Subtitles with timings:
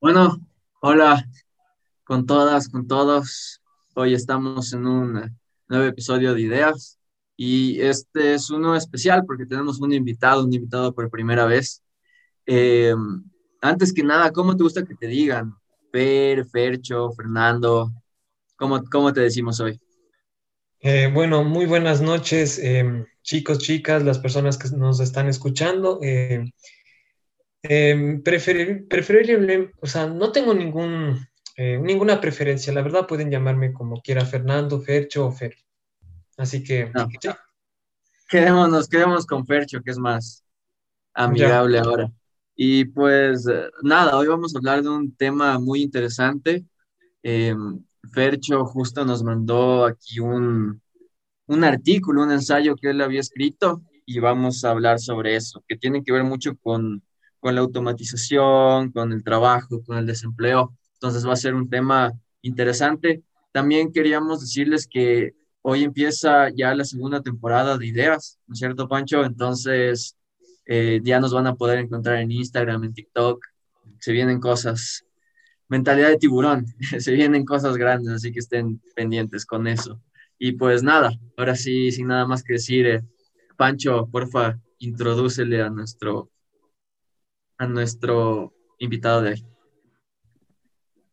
[0.00, 0.38] Bueno,
[0.80, 1.28] hola
[2.04, 3.60] con todas, con todos.
[3.94, 5.38] Hoy estamos en un
[5.68, 6.98] nuevo episodio de Ideas
[7.36, 11.82] y este es uno especial porque tenemos un invitado, un invitado por primera vez.
[12.46, 12.94] Eh,
[13.60, 15.54] antes que nada, ¿cómo te gusta que te digan?
[15.92, 17.92] Per, Fercho, Fernando,
[18.56, 19.78] ¿cómo, cómo te decimos hoy?
[20.80, 26.00] Eh, bueno, muy buenas noches, em, chicos, chicas, las personas que nos están escuchando.
[27.62, 33.72] Eh, em, preferible, o sea, no tengo ningún, eh, ninguna preferencia, la verdad pueden llamarme
[33.72, 35.56] como quiera, Fernando, Fercho o Fer.
[36.36, 36.90] Así que...
[38.28, 40.44] Quedémonos, quedémonos con Fercho, que es más
[41.12, 42.12] amigable ahora.
[42.54, 43.44] Y pues
[43.82, 46.64] nada, hoy vamos a hablar de un tema muy interesante.
[47.22, 47.82] Em,
[48.12, 50.80] Fercho justo nos mandó aquí un,
[51.46, 55.76] un artículo, un ensayo que él había escrito y vamos a hablar sobre eso, que
[55.76, 57.02] tiene que ver mucho con,
[57.40, 60.76] con la automatización, con el trabajo, con el desempleo.
[60.94, 63.22] Entonces va a ser un tema interesante.
[63.52, 68.88] También queríamos decirles que hoy empieza ya la segunda temporada de Ideas, ¿no es cierto,
[68.88, 69.24] Pancho?
[69.24, 70.16] Entonces
[70.66, 73.44] eh, ya nos van a poder encontrar en Instagram, en TikTok.
[73.98, 75.04] Se vienen cosas
[75.70, 76.66] mentalidad de tiburón,
[76.98, 80.02] se vienen cosas grandes, así que estén pendientes con eso.
[80.38, 83.02] Y pues nada, ahora sí, sin nada más que decir, eh,
[83.56, 86.30] Pancho, porfa, introdúcele a nuestro,
[87.60, 89.44] a nuestro invitado de hoy.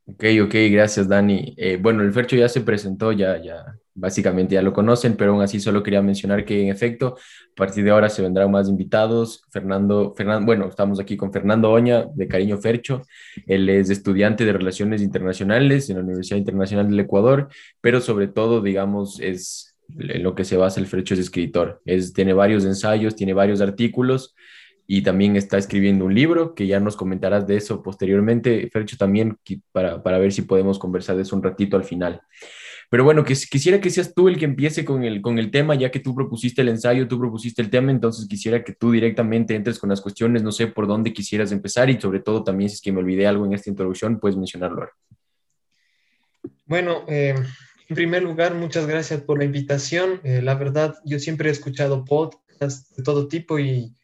[0.06, 1.54] Ok, ok, gracias Dani.
[1.58, 5.42] Eh, bueno, el Fercho ya se presentó, ya, ya, básicamente ya lo conocen, pero aún
[5.42, 9.44] así solo quería mencionar que en efecto, a partir de ahora se vendrán más invitados.
[9.52, 13.02] Fernando, Fernando, bueno, estamos aquí con Fernando Oña, de Cariño Fercho.
[13.46, 17.50] Él es estudiante de Relaciones Internacionales en la Universidad Internacional del Ecuador,
[17.82, 21.82] pero sobre todo, digamos, es en lo que se basa el Fercho es escritor.
[21.84, 24.34] Es, tiene varios ensayos, tiene varios artículos
[24.88, 29.38] y también está escribiendo un libro, que ya nos comentarás de eso posteriormente, Fercho, también
[29.74, 32.22] para, para ver si podemos conversar de eso un ratito al final.
[32.90, 35.76] Pero bueno, que, quisiera que seas tú el que empiece con el, con el tema,
[35.76, 39.56] ya que tú propusiste el ensayo, tú propusiste el tema, entonces quisiera que tú directamente
[39.56, 42.76] entres con las cuestiones, no sé por dónde quisieras empezar y sobre todo también si
[42.76, 44.90] es que me olvidé algo en esta introducción, puedes mencionarlo
[46.66, 47.36] Bueno, eh,
[47.90, 50.22] en primer lugar, muchas gracias por la invitación.
[50.24, 53.97] Eh, la verdad, yo siempre he escuchado podcasts de todo tipo y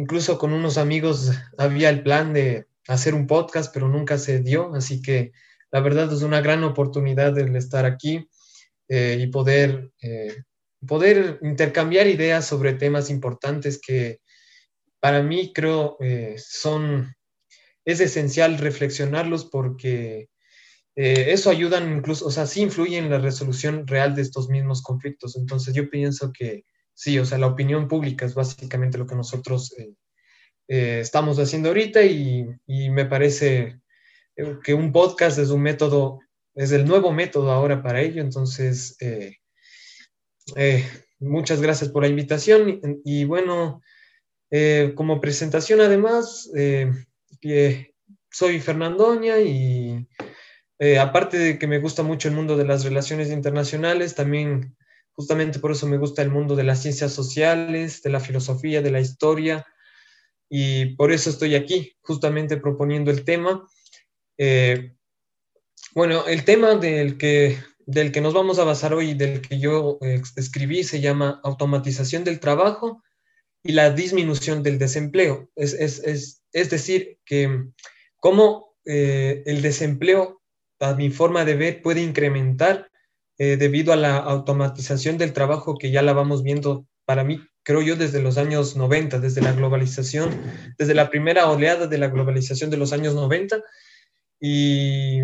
[0.00, 4.74] incluso con unos amigos había el plan de hacer un podcast, pero nunca se dio,
[4.74, 5.32] así que
[5.70, 8.26] la verdad es una gran oportunidad el estar aquí
[8.88, 10.42] eh, y poder, eh,
[10.86, 14.20] poder intercambiar ideas sobre temas importantes que
[15.00, 17.14] para mí creo eh, son,
[17.84, 20.28] es esencial reflexionarlos porque
[20.96, 25.34] eso ayuda incluso, o sea, sí influye en la resolución real de estos mismos conflictos.
[25.34, 26.64] Entonces yo pienso que
[27.00, 29.74] sí, o sea, la opinión pública es básicamente lo que nosotros
[30.68, 32.46] estamos haciendo ahorita y,
[32.90, 33.80] me parece
[34.62, 36.20] que un podcast es un método,
[36.54, 38.20] es el nuevo método ahora para ello.
[38.20, 39.38] Entonces, eh,
[40.56, 40.86] eh,
[41.18, 42.82] muchas gracias por la invitación.
[43.02, 43.80] Y, bueno,
[44.50, 46.50] eh, como presentación además,
[48.30, 50.06] soy Fernandoña y
[51.00, 54.76] aparte de que me gusta mucho el mundo de las relaciones internacionales, también
[55.14, 58.90] justamente por eso me gusta el mundo de las ciencias sociales, de la filosofía, de
[58.90, 59.66] la historia.
[60.48, 63.66] Y por eso estoy aquí, justamente proponiendo el tema.
[64.38, 64.94] Eh,
[65.94, 69.98] bueno, el tema del que, del que nos vamos a basar hoy, del que yo
[70.00, 73.02] eh, escribí, se llama automatización del trabajo
[73.62, 75.50] y la disminución del desempleo.
[75.56, 75.76] Es,
[76.52, 77.64] decir, que
[78.16, 80.40] cómo eh, el desempleo,
[80.80, 82.90] a mi forma de ver, puede incrementar
[83.46, 87.96] debido a la automatización del trabajo que ya la vamos viendo para mí, creo yo,
[87.96, 90.38] desde los años 90, desde la globalización,
[90.78, 93.62] desde la primera oleada de la globalización de los años 90
[94.40, 95.20] y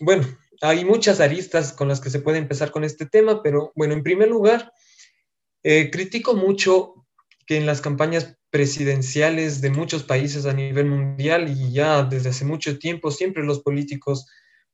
[0.00, 0.24] bueno,
[0.60, 4.02] hay muchas aristas con las que se puede empezar con este tema, pero bueno, en
[4.02, 4.72] primer lugar,
[5.64, 7.06] eh, critico mucho
[7.46, 12.44] que en las campañas presidenciales de muchos países a nivel mundial y ya desde hace
[12.44, 14.26] mucho tiempo siempre los políticos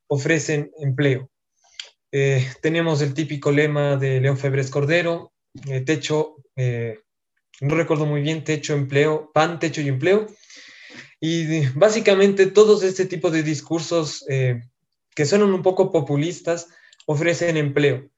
[0.07, 1.31] ofrecen empleo.
[2.17, 5.33] Eh, tenemos el típico lema de León Febres Cordero,
[5.67, 6.37] eh, techo,
[7.61, 10.29] no recuerdo muy bien, techo, empleo, pan, techo y empleo.
[11.21, 14.63] Y básicamente todos este tipo de discursos eh,
[15.15, 16.69] que son un poco populistas
[17.07, 18.11] ofrecen empleo.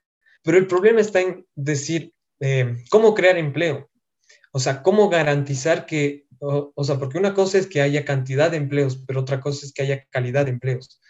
[0.42, 3.88] Pero el problema está en decir eh, cómo crear empleo.
[4.52, 8.56] O sea, cómo garantizar que, o, sea, porque una cosa es que haya cantidad de
[8.56, 11.00] empleos, pero otra cosa es que haya calidad de empleos.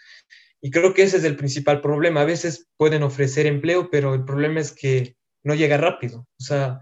[0.61, 2.21] Y creo que ese es el principal problema.
[2.21, 6.27] A veces pueden ofrecer empleo, pero el problema es que no llega rápido.
[6.39, 6.79] O sea,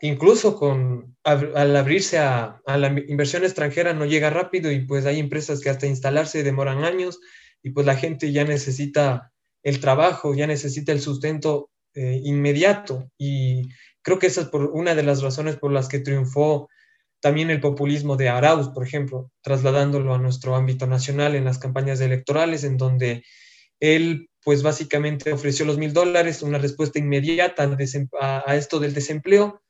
[0.00, 5.18] incluso con, al abrirse a, a, la inversión extranjera no llega rápido y pues hay
[5.18, 7.20] empresas que hasta instalarse demoran años
[7.62, 9.32] y pues la gente ya necesita
[9.62, 13.68] el trabajo, ya necesita el sustento eh, inmediato y
[14.02, 16.68] creo que esa es por una de las razones por las que triunfó
[17.22, 22.00] también el populismo de Arauz, por ejemplo, trasladándolo a nuestro ámbito nacional en las campañas
[22.00, 23.24] electorales, en donde
[23.78, 27.62] él, pues básicamente ofreció los mil dólares, una respuesta inmediata
[28.20, 29.62] a, esto del desempleo,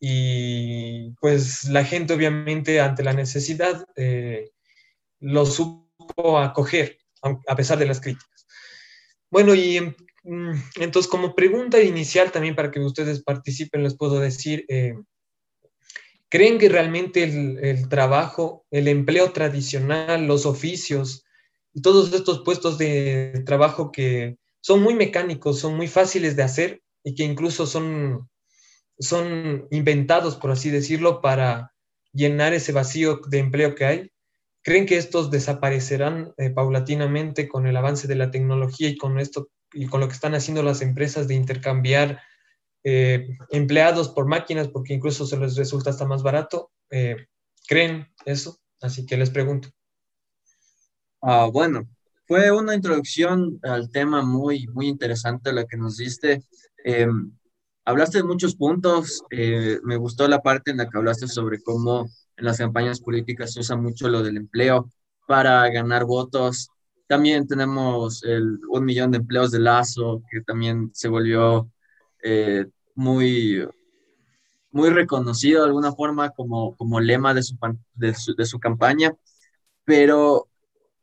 [0.00, 4.50] y pues la gente obviamente ante la necesidad eh,
[5.20, 6.96] lo supo acoger,
[7.46, 8.46] a pesar de las críticas.
[9.30, 14.64] Bueno, y mm, entonces como pregunta inicial también para que ustedes participen, les puedo decir,
[14.68, 14.94] eh,
[16.34, 21.24] ¿Creen que realmente el, trabajo, el empleo tradicional, los oficios
[21.80, 27.14] todos estos puestos de trabajo que son muy mecánicos, son muy fáciles de hacer y
[27.14, 28.28] que incluso son,
[28.98, 31.72] son inventados, por así decirlo, para
[32.12, 34.10] llenar ese vacío de empleo que hay?
[34.64, 39.50] ¿Creen que estos desaparecerán eh, paulatinamente con el avance de la tecnología y con esto
[39.72, 42.20] y con lo que están haciendo las empresas de intercambiar
[42.84, 46.70] eh, empleados por máquinas, porque incluso se les resulta hasta más barato.
[46.90, 47.16] Eh,
[47.66, 48.58] ¿Creen eso?
[48.80, 49.70] Así que les pregunto.
[51.22, 51.88] Ah, bueno,
[52.26, 56.42] fue una introducción al tema muy, muy interesante la que nos diste.
[56.84, 57.32] Em,
[57.86, 59.22] hablaste de muchos puntos.
[59.30, 63.54] Eh, me gustó la parte en la que hablaste sobre cómo en las campañas políticas
[63.54, 64.90] se usa mucho lo del empleo
[65.26, 66.68] para ganar votos.
[67.06, 71.70] También tenemos el un millón de empleos de Lazo, que también se volvió
[72.94, 73.66] muy,
[74.70, 77.56] muy reconocido de alguna forma como, como lema de su,
[77.94, 79.14] de su, de su campaña,
[79.84, 80.48] pero,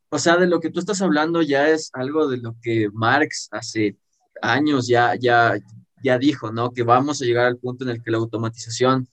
[0.09, 3.49] o sea, de lo que tú estás hablando ya es algo de lo que Marx
[3.51, 3.97] hace
[4.41, 5.57] años ya, ya,
[6.03, 6.71] ya dijo, ¿no?
[6.71, 9.07] Que vamos a llegar al punto en el que la automatización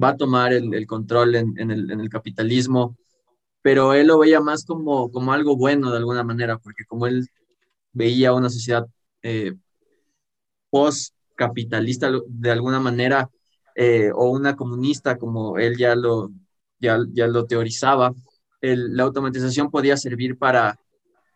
[0.00, 2.96] va a tomar el, el control en, en, el, en, el, capitalismo,
[3.62, 7.26] pero él lo veía más como, como algo bueno de alguna manera, porque como él
[7.92, 8.86] veía una sociedad
[9.22, 9.54] eh,
[10.70, 13.30] post capitalista de alguna manera
[13.74, 16.30] eh, o una comunista como él ya lo,
[16.78, 18.14] ya, ya lo teorizaba,
[18.60, 20.78] la automatización podía servir para,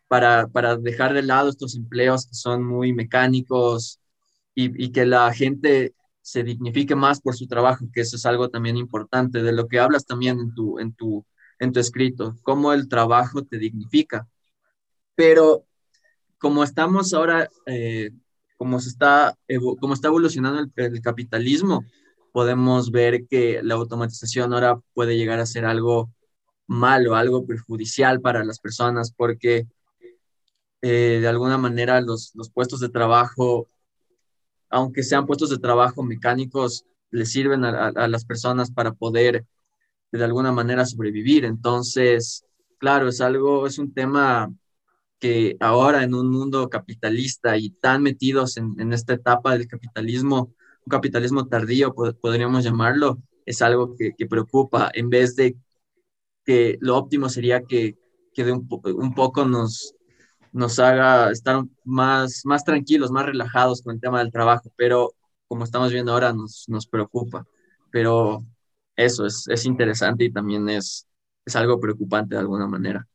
[0.08, 4.00] para, para, dejar de lado estos empleos que son muy mecánicos
[4.54, 8.48] y, y, que la gente se dignifique más por su trabajo, que eso es algo
[8.48, 11.24] también importante, de lo que hablas también en tu, en tu,
[11.58, 14.26] en tu escrito, cómo el trabajo te dignifica.
[15.14, 15.64] Pero
[16.38, 18.10] como estamos ahora eh,
[18.58, 19.38] como, se está,
[19.80, 21.84] como está evolucionando el, capitalismo,
[22.32, 26.10] podemos ver que la automatización ahora puede llegar a ser algo
[26.66, 29.66] malo, algo perjudicial para las personas, porque
[30.82, 33.68] eh, de alguna manera los, los, puestos de trabajo,
[34.68, 39.46] aunque sean puestos de trabajo mecánicos, le sirven a, a, las personas para poder
[40.12, 41.44] de alguna manera sobrevivir.
[41.44, 42.44] Entonces,
[42.78, 44.52] claro, es algo, es un tema
[45.18, 50.54] que ahora en un mundo capitalista y tan metidos en, en esta etapa del capitalismo,
[50.86, 55.56] un capitalismo tardío, podríamos llamarlo, es algo que, preocupa, en vez de
[56.44, 57.96] que lo óptimo sería que,
[58.34, 59.94] que de un, un, poco nos,
[60.52, 65.14] nos haga estar más, más tranquilos, más relajados con el tema del trabajo, pero
[65.46, 67.46] como estamos viendo ahora nos, nos preocupa.
[67.90, 68.44] Pero
[68.96, 71.06] eso es, es interesante y también es,
[71.44, 73.06] es algo preocupante de alguna manera.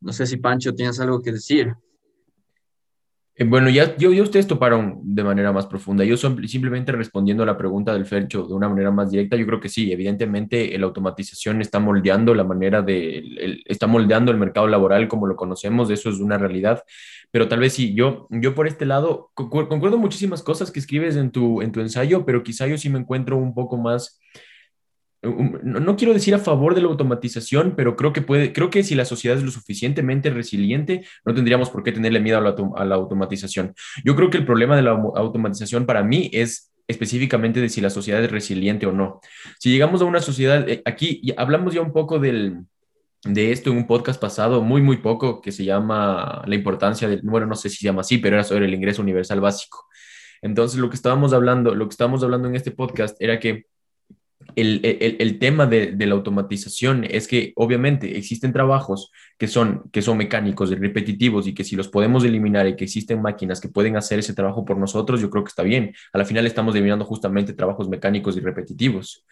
[0.00, 1.74] No sé si Pancho tienes algo que decir.
[3.40, 6.04] Eh, bueno, ya, yo, yo ustedes toparon de manera más profunda.
[6.04, 9.46] Yo son, simplemente respondiendo a la pregunta del Fercho de una manera más directa, yo
[9.46, 14.38] creo que sí, evidentemente la automatización está moldeando la manera de, el, está moldeando el
[14.38, 16.82] mercado laboral como lo conocemos, eso es una realidad,
[17.30, 21.30] pero tal vez sí, yo, yo por este lado concuerdo muchísimas cosas que escribes en
[21.30, 24.18] tu, en tu ensayo, pero quizá yo sí me encuentro un poco más
[25.22, 28.94] no quiero decir a favor de la automatización, pero creo que puede, creo que si
[28.94, 32.84] la sociedad es lo suficientemente resiliente, no tendríamos por qué tenerle miedo a la, a
[32.84, 33.74] la automatización.
[34.04, 37.90] Yo creo que el problema de la automatización para mí es específicamente de si la
[37.90, 39.20] sociedad es resiliente o no.
[39.58, 42.64] Si llegamos a una sociedad, eh, aquí hablamos ya un poco del,
[43.24, 47.20] de esto en un podcast pasado, muy, muy poco, que se llama La importancia del,
[47.22, 49.86] bueno, no sé si se llama así, pero era sobre el ingreso universal básico.
[50.40, 53.66] Entonces, lo que estábamos hablando, lo que estábamos hablando en este podcast era que
[54.56, 59.84] el, el, el, tema de, de, la automatización es que obviamente existen trabajos que son,
[59.92, 63.68] que son mecánicos repetitivos y que si los podemos eliminar y que existen máquinas que
[63.68, 65.94] pueden hacer ese trabajo por nosotros, yo creo que está bien.
[66.12, 69.24] A la final estamos eliminando justamente trabajos mecánicos y repetitivos.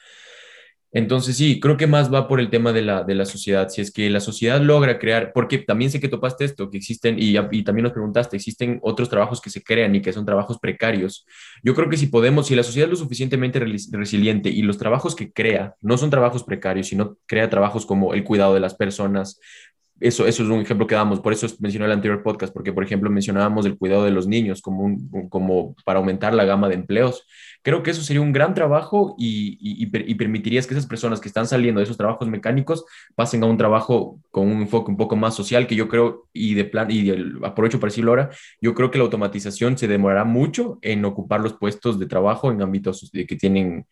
[0.93, 3.69] Entonces, sí, creo que más va por el tema de la, de la sociedad.
[3.69, 7.17] Si es que la sociedad logra crear, porque también sé que topaste esto, que existen,
[7.19, 10.59] y, y, también nos preguntaste, existen otros trabajos que se crean y que son trabajos
[10.59, 11.27] precarios.
[11.63, 15.15] Yo creo que si podemos, si la sociedad es lo suficientemente resiliente y los trabajos
[15.15, 19.41] que crea no son trabajos precarios, sino crea trabajos como el cuidado de las personas,
[19.99, 22.85] eso, eso es un ejemplo que damos, por eso mencioné el anterior podcast, porque por
[22.85, 24.99] ejemplo mencionábamos el cuidado de los niños como,
[25.31, 27.27] como para aumentar la gama de empleos.
[27.63, 31.47] Creo que eso sería un gran trabajo y, y, permitirías que esas personas que están
[31.47, 32.85] saliendo de esos trabajos mecánicos
[33.15, 36.55] pasen a un trabajo con un enfoque un poco más social, que yo creo, y
[36.55, 40.25] de plan, y el, aprovecho para decirlo ahora, yo creo que la automatización se demorará
[40.25, 43.87] mucho en ocupar los puestos de trabajo en ámbitos de que tienen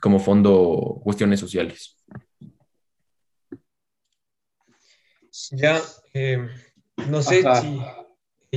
[0.00, 1.96] como fondo cuestiones sociales.
[5.52, 5.80] Ya,
[6.12, 6.48] eh,
[7.08, 7.80] no sé si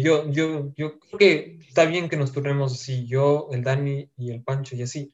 [0.01, 4.31] yo, yo, yo creo que está bien que nos turnemos así, yo, el Dani y
[4.31, 5.13] el Pancho y así.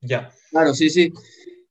[0.00, 0.32] Ya.
[0.50, 1.12] Claro, sí, sí,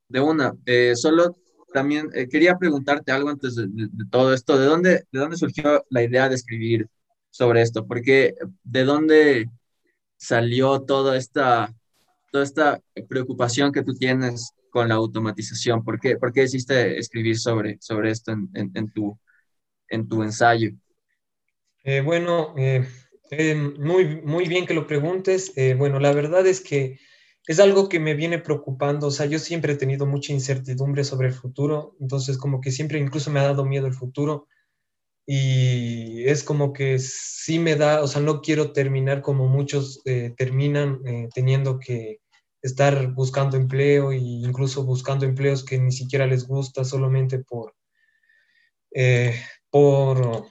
[0.08, 0.54] de una.
[0.66, 1.36] Eh, solo
[1.72, 3.66] también eh, quería preguntarte algo antes de,
[4.10, 4.58] todo esto.
[4.58, 6.88] ¿De dónde, ¿De dónde surgió la idea de escribir
[7.30, 7.86] sobre esto?
[7.86, 9.48] Porque de dónde
[10.16, 11.74] salió toda esta,
[12.30, 15.84] toda esta preocupación que tú tienes con la automatización?
[15.84, 19.18] ¿Por qué, por qué decidiste escribir sobre, sobre esto en, en, tu,
[19.88, 20.70] en tu ensayo?
[21.84, 22.86] Eh, bueno, eh,
[23.30, 25.52] eh, muy, muy bien que lo preguntes.
[25.76, 26.98] bueno, la verdad es que
[27.46, 29.08] es algo que me viene preocupando.
[29.08, 32.98] O sea, yo siempre he tenido mucha incertidumbre sobre el futuro, entonces como que siempre
[32.98, 34.46] incluso me ha dado miedo el futuro.
[35.26, 40.02] Y es como que sí me da, o sea, no quiero terminar como muchos
[40.36, 41.00] terminan
[41.34, 42.20] teniendo que
[42.62, 47.74] estar buscando empleo e incluso buscando empleos que ni siquiera les gusta solamente por,
[48.94, 49.34] eh,
[49.70, 50.46] por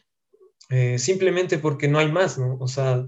[0.69, 2.57] eh, simplemente porque no hay más, ¿no?
[2.59, 3.07] O sea,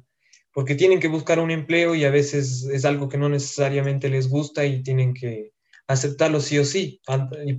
[0.54, 4.28] porque tienen que buscar un empleo y a veces es algo que no necesariamente les
[4.28, 5.52] gusta y tienen que
[5.88, 7.02] aceptarlo sí o sí,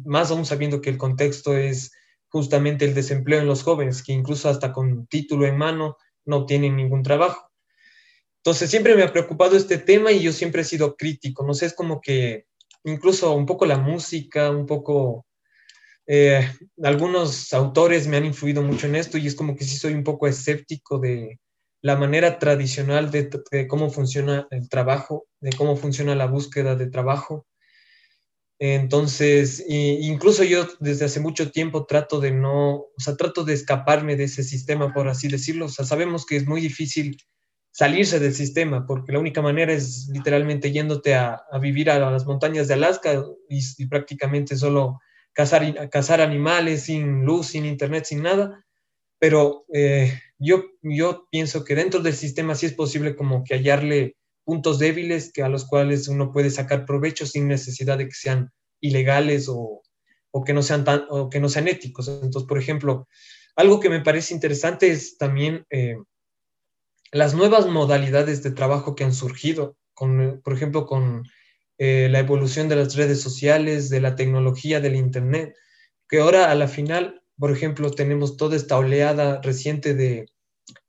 [0.05, 1.93] más aún sabiendo que el contexto es
[2.29, 6.77] justamente el desempleo en los jóvenes, que incluso hasta con título en mano no tienen
[6.77, 7.52] ningún trabajo.
[8.45, 11.67] Entonces siempre me ha preocupado este tema y yo siempre he sido crítico, no sé,
[11.67, 12.47] es como que
[12.83, 15.27] incluso un poco la música, un poco...
[16.09, 16.51] Eh,
[16.83, 20.03] algunos autores me han influido mucho en esto y es como que sí soy un
[20.03, 21.39] poco escéptico de
[21.83, 23.31] la manera tradicional de,
[23.69, 27.47] cómo funciona el trabajo, de cómo funciona la búsqueda de trabajo.
[28.59, 34.17] Entonces, incluso yo desde hace mucho tiempo trato de no, o sea, trato de escaparme
[34.17, 35.67] de ese sistema, por así decirlo.
[35.67, 37.17] O sea, sabemos que es muy difícil
[37.73, 42.69] salirse del sistema, porque la única manera es literalmente yéndote a, vivir a las montañas
[42.69, 45.01] de Alaska y, prácticamente solo
[45.33, 48.65] cazar, cazar animales sin luz, sin internet, sin nada.
[49.19, 54.17] Pero eh, yo, yo pienso que dentro del sistema sí es posible como que hallarle
[54.45, 58.51] puntos débiles que a los cuales uno puede sacar provecho sin necesidad de que sean
[58.81, 59.83] ilegales o,
[60.31, 62.09] o que no sean tan, o que no sean éticos.
[62.09, 63.09] Entonces, por ejemplo,
[63.57, 65.97] algo que me parece interesante es también eh,
[67.13, 71.25] las nuevas modalidades de trabajo que han surgido, con, por ejemplo, con
[71.79, 75.55] eh, la evolución de las redes sociales, de la tecnología, del Internet,
[76.09, 80.27] que ahora a la final, por ejemplo, tenemos toda esta oleada reciente de,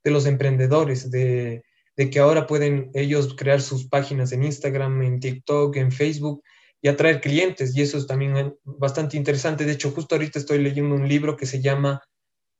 [0.02, 1.62] de los emprendedores, de,
[1.96, 6.42] de, que ahora pueden ellos crear sus páginas en Instagram, en TikTok, en Facebook
[6.80, 7.76] y atraer clientes.
[7.76, 9.66] Y eso es también bastante interesante.
[9.66, 12.02] De hecho, justo ahorita estoy leyendo un libro que se llama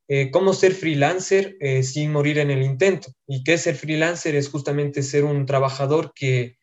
[0.06, 3.12] eh, cómo ser freelancer eh, sin morir en el intento.
[3.26, 4.34] ¿Y qué es ser freelancer?
[4.34, 6.58] Es justamente ser un trabajador que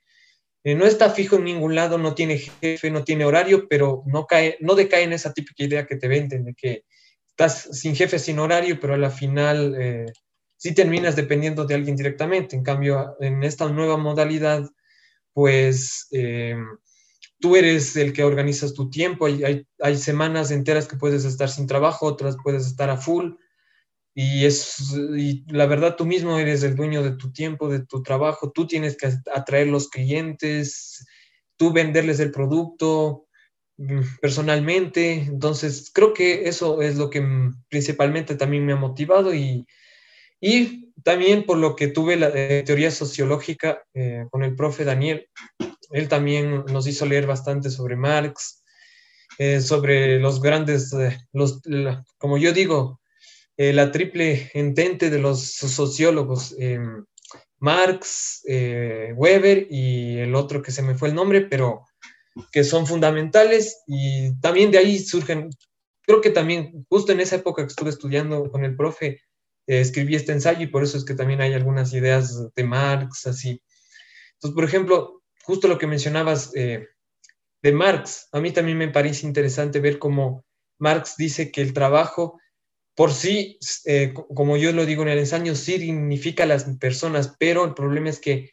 [0.63, 4.27] eh, no está fijo en ningún lado, no tiene jefe, no tiene horario, pero no,
[4.27, 6.83] cae, no decae en esa típica idea que te venden de que
[7.29, 10.05] estás sin jefe, sin horario, pero a la final
[10.57, 12.55] sí terminas dependiendo de alguien directamente.
[12.55, 14.69] En cambio, en esta nueva modalidad,
[15.33, 16.07] pues
[17.41, 22.05] tú eres el que organizas tu tiempo, hay, semanas enteras que puedes estar sin trabajo,
[22.05, 23.33] otras puedes estar a full,
[24.13, 28.03] y, es, y la verdad tú mismo eres el dueño de tu tiempo, de tu
[28.03, 31.05] trabajo, tú tienes que atraer los clientes,
[31.57, 33.27] tú venderles el producto
[33.77, 37.25] mm, personalmente, entonces creo que eso es lo que
[37.69, 39.33] principalmente también me ha motivado.
[39.33, 39.65] Y,
[40.41, 45.29] y también por lo que tuve la eh, teoría sociológica eh, con el profe Daniel,
[45.91, 48.61] él también nos hizo leer bastante sobre Marx,
[49.37, 51.61] eh, sobre los grandes, eh, los,
[52.17, 53.01] como yo digo,
[53.57, 56.55] eh, la triple entente de los sociólogos,
[57.59, 58.43] Marx,
[59.15, 61.85] Weber y el otro que se me fue el nombre, pero
[62.51, 65.49] que son fundamentales y también de ahí surgen,
[66.01, 69.21] creo que también justo en esa época que estuve estudiando con el profe,
[69.67, 73.61] escribí este ensayo y por eso es que también hay algunas ideas de Marx, así.
[74.33, 76.87] Entonces, por ejemplo, justo lo que mencionabas, eh,
[77.61, 78.27] de Marx.
[78.31, 80.43] A mí también me parece interesante ver cómo
[80.79, 82.39] Marx dice que el trabajo
[82.95, 87.63] por sí, eh, como yo lo digo en el ensayo, sí significa las personas, pero
[87.65, 88.51] el problema es que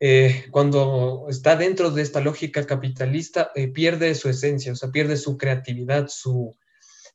[0.00, 5.36] eh, cuando está dentro de esta lógica capitalista, pierde su esencia, o sea, pierde su
[5.36, 6.56] creatividad, su,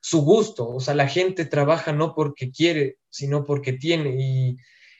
[0.02, 0.70] su gusto.
[0.70, 4.58] O sea, la gente trabaja no porque quiere, sino porque tiene.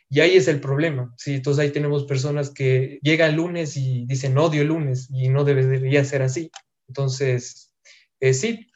[0.10, 1.14] Y ahí es el problema.
[1.18, 1.36] ¿sí?
[1.36, 6.04] Entonces ahí tenemos personas que llegan lunes y dicen odio el lunes y no debería
[6.04, 6.52] ser así.
[6.88, 7.74] Entonces,
[8.20, 8.68] eh, sí.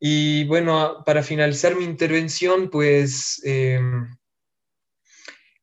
[0.00, 4.16] Y bueno, para finalizar mi intervención, pues em,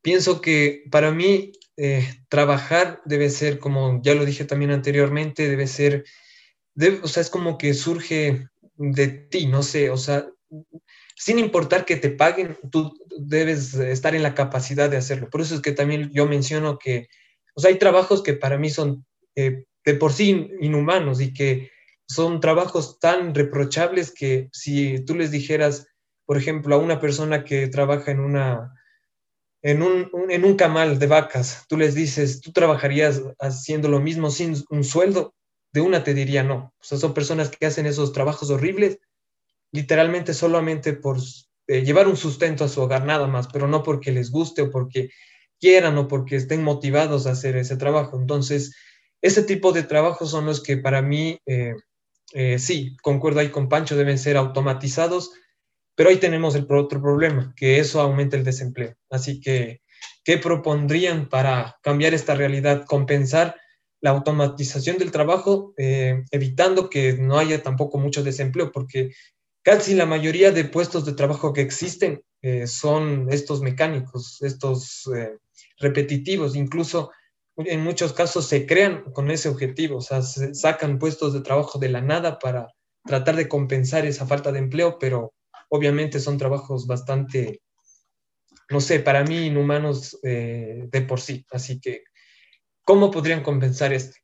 [0.01, 5.67] pienso que para mí eh, trabajar debe ser, como ya lo dije también anteriormente, debe
[5.67, 6.05] ser,
[7.01, 10.27] o sea, es como que surge de ti, no sé, o sea,
[11.15, 15.29] sin importar que te paguen, tú debes estar en la capacidad de hacerlo.
[15.29, 17.07] Por eso es que también yo menciono que,
[17.55, 19.05] o sea, hay trabajos que para mí son
[19.35, 21.71] eh, de por sí inhumanos y que
[22.07, 25.87] son trabajos tan reprochables que si tú les dijeras,
[26.25, 28.73] por ejemplo, a una persona que trabaja en una
[29.61, 34.29] en un, en un camal de vacas, tú les dices, tú trabajarías haciendo lo mismo
[34.29, 35.33] sin un sueldo,
[35.73, 36.71] de una te diría no.
[36.79, 38.99] O sea, son personas que hacen esos trabajos horribles,
[39.75, 41.17] literalmente solamente por
[41.67, 44.71] eh, llevar un sustento a su hogar, nada más, pero no porque les guste o
[44.71, 45.09] porque
[45.59, 48.19] quieran o porque estén motivados a hacer ese trabajo.
[48.19, 48.75] Entonces,
[49.21, 51.73] ese tipo de trabajos son los que para mí, eh,
[52.33, 55.31] eh, sí, concuerdo ahí con Pancho, deben ser automatizados
[55.95, 58.95] pero ahí tenemos el otro problema, que eso aumenta el desempleo.
[59.09, 59.81] Así que,
[60.25, 62.83] ¿qué propondrían para cambiar esta realidad?
[62.85, 63.55] Compensar
[64.01, 69.11] la automatización del trabajo, evitando que no haya tampoco mucho desempleo, porque
[69.65, 75.39] casi la mayoría de puestos de trabajo que existen eh, son estos mecánicos, estos eh,
[75.79, 77.11] repetitivos, incluso
[77.57, 81.79] en muchos casos se crean con ese objetivo, o sea, se sacan puestos de trabajo
[81.79, 82.67] de la nada para
[83.03, 85.33] tratar de compensar esa falta de empleo, pero
[85.69, 87.61] obviamente son trabajos bastante,
[88.69, 91.43] no sé, para mí inhumanos eh, de por sí.
[91.49, 92.03] Así que,
[92.83, 94.17] ¿cómo podrían compensar esto?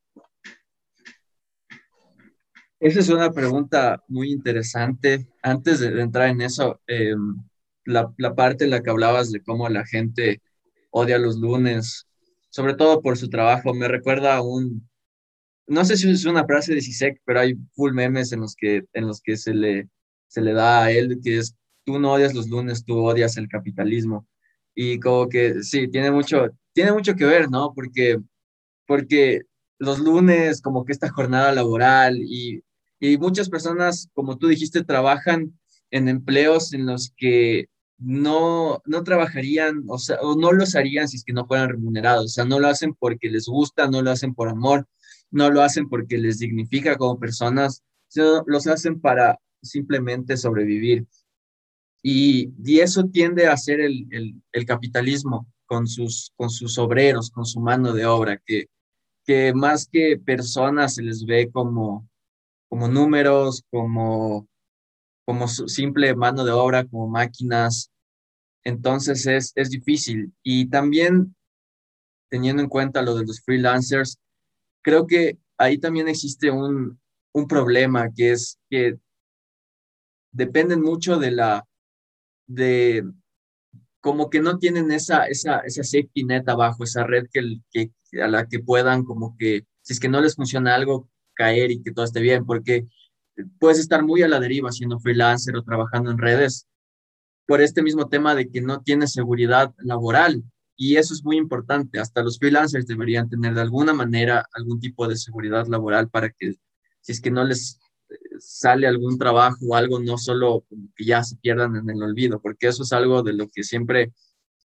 [2.81, 5.27] Esa es una pregunta muy interesante.
[5.43, 7.13] Antes de entrar en eso, eh,
[7.85, 10.41] la, la, parte en la que hablabas de cómo la gente
[10.89, 12.07] odia los lunes,
[12.50, 14.89] sobre todo por su trabajo, me recuerda a un,
[15.67, 18.83] no sé si es una frase de Sisek, pero hay full memes en los que,
[18.94, 19.89] en los que se le
[20.27, 23.50] se le da a él, que es, tú no odias los lunes, tú odias el
[23.50, 24.27] capitalismo.
[24.75, 27.74] Y como que sí, tiene mucho, tiene mucho que ver, ¿no?
[27.75, 28.17] Porque,
[28.87, 29.41] porque
[29.79, 32.63] los lunes, como que esta jornada laboral y,
[33.01, 35.59] y muchas personas, como tú dijiste, trabajan
[35.90, 41.18] en empleos en los que no, no trabajarían, o sea, o no los harían si
[41.18, 44.11] es que no fueran remunerados, o sea, no lo hacen porque les gusta, no lo
[44.11, 44.87] hacen por amor,
[45.31, 51.07] no lo hacen porque les dignifica como personas, sino los hacen para simplemente sobrevivir.
[52.03, 54.07] Y, y eso tiende a ser el,
[54.51, 58.68] el, capitalismo con sus, con sus obreros, con su mano de obra, que,
[59.25, 62.09] que más que personas se les ve como,
[62.72, 64.48] como números, como,
[65.25, 67.92] como simple mano de obra, como máquinas.
[68.64, 70.34] Entonces es, es difícil.
[70.42, 71.36] Y también
[72.29, 74.18] teniendo en cuenta lo de los freelancers,
[74.81, 76.98] creo que ahí también existe un,
[77.34, 78.98] un problema, que es que
[80.31, 81.68] dependen mucho de la,
[82.48, 83.03] de,
[84.00, 88.29] como que no tienen esa, esa, esa safety net abajo, esa red que, que, a
[88.29, 91.91] la que puedan como que, si es que no les funciona algo, caer y que
[91.91, 92.85] todo esté bien, porque
[93.59, 96.67] puedes estar muy a la deriva siendo freelancer o trabajando en redes
[97.46, 100.44] por este mismo tema de que no tienes seguridad laboral.
[100.75, 102.00] Y eso es muy importante.
[102.00, 106.55] Hasta los freelancers deberían tener de alguna manera algún tipo de seguridad laboral para que
[107.01, 107.79] si es que no les
[108.39, 110.65] sale algún trabajo o algo, no solo
[110.96, 114.11] que ya se pierdan en el olvido, porque eso es algo de lo que siempre,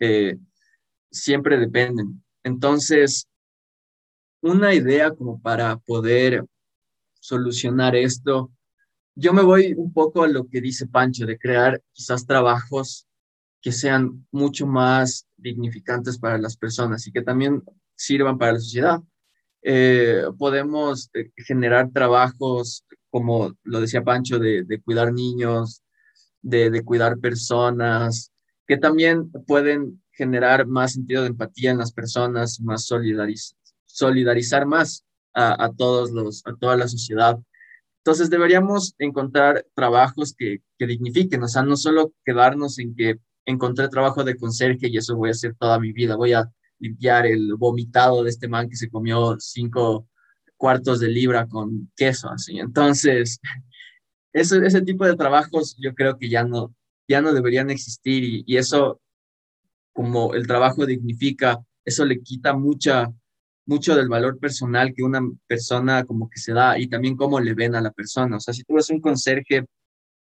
[0.01, 0.37] eh,
[1.11, 2.23] siempre dependen.
[2.43, 3.29] Entonces,
[4.41, 6.45] una idea como para poder
[7.27, 8.53] solucionar esto,
[9.15, 13.07] yo me voy un poco a lo que dice Pancho, de crear quizás trabajos
[13.61, 17.63] que sean mucho más dignificantes para las personas y que también
[17.97, 19.01] sirvan para la sociedad.
[19.63, 22.85] Eh, podemos eh, generar trabajos
[23.17, 25.83] como lo decía Pancho, de, cuidar niños,
[26.43, 28.31] de, cuidar personas,
[28.67, 32.87] que también pueden generar más sentido de empatía en las personas, más
[33.87, 35.03] solidarizar más
[35.37, 37.39] a, todos los, a toda la sociedad.
[37.99, 43.89] Entonces deberíamos encontrar trabajos que, que dignifiquen, o sea, no solo quedarnos en que encontré
[43.89, 47.55] trabajo de conserje y eso voy a hacer toda mi vida, voy a limpiar el
[47.55, 50.09] vomitado de este man que se comió cinco
[50.57, 52.59] cuartos de libra con queso, así.
[52.59, 53.41] Entonces,
[54.33, 56.75] ese, ese tipo de trabajos yo creo que ya no,
[57.09, 59.01] ya no deberían existir y, y eso,
[59.93, 63.13] como el trabajo dignifica, eso le quita mucha,
[63.67, 67.55] mucho del valor personal que una persona como que se da y también cómo le
[67.55, 68.37] ven a la persona.
[68.37, 69.67] O sea, si tú eres un conserje,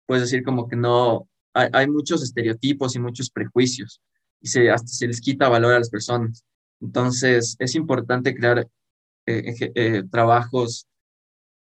[0.05, 4.01] puedes decir como que no, hay, hay muchos estereotipos y muchos prejuicios
[4.41, 6.45] y se, hasta se les quita valor a las personas.
[6.79, 8.67] Entonces, es importante crear
[9.25, 10.87] eh, eh, trabajos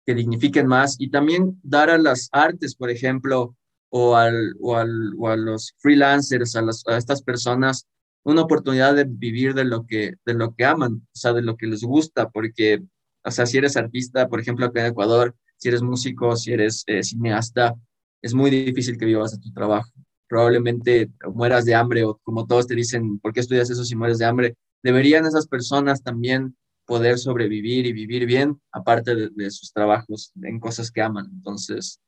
[0.07, 3.55] que dignifiquen más y también dar a las artes, por ejemplo,
[3.91, 7.87] o, al, o, al, o a los freelancers, a, las, a estas personas,
[8.25, 11.57] una oportunidad de vivir de lo, que, de lo que aman, o sea, de lo
[11.57, 12.83] que les gusta, porque,
[13.25, 16.85] o sea, si eres artista, por ejemplo, acá en Ecuador, si eres músico, si eres
[16.87, 17.75] eh, cineasta,
[18.23, 19.91] es muy difícil que vivas de tu trabajo.
[20.29, 24.19] Probablemente mueras de hambre o como todos te dicen, ¿por qué estudias eso si mueres
[24.19, 24.55] de hambre?
[24.83, 26.57] Deberían esas personas también
[26.87, 31.27] poder sobrevivir y vivir bien, aparte de, de sus trabajos en cosas que aman.
[31.33, 32.01] Entonces,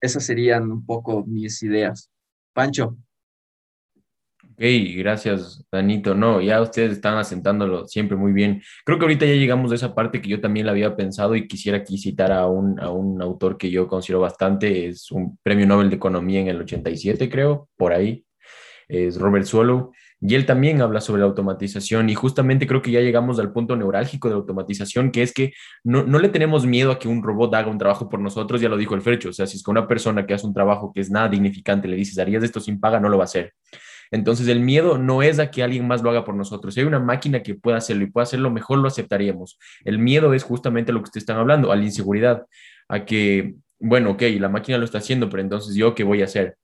[0.00, 2.10] esas serían un poco mis ideas.
[2.52, 2.96] Pancho.
[4.52, 4.64] Ok,
[4.96, 6.14] gracias, Danito.
[6.14, 8.62] No, ya ustedes están asentándolo siempre muy bien.
[8.84, 11.48] Creo que ahorita ya llegamos a esa parte que yo también la había pensado y
[11.48, 15.66] quisiera aquí citar a un, a un autor que yo considero bastante, es un premio
[15.66, 18.26] Nobel de Economía en el 87, creo, por ahí,
[18.88, 19.90] es Robert Swallow.
[20.20, 23.74] Y él también habla sobre la automatización y justamente creo que ya llegamos al punto
[23.74, 27.22] neurálgico de la automatización, que es que no, no, le tenemos miedo a que un
[27.22, 29.62] robot haga un trabajo por nosotros, ya lo dijo el Fercho, o sea, si es
[29.64, 32.60] que una persona que hace un trabajo que es nada dignificante le dices, harías esto
[32.60, 33.52] sin paga, no lo va a hacer.
[34.12, 36.74] Entonces el miedo no es a que alguien más lo haga por nosotros.
[36.74, 39.58] Si hay una máquina que pueda hacerlo y pueda hacerlo mejor, lo aceptaríamos.
[39.84, 42.46] El miedo es justamente lo que ustedes están hablando, a la inseguridad,
[42.88, 46.26] a que, bueno, ok, la máquina lo está haciendo, pero entonces yo qué voy a
[46.26, 46.56] hacer?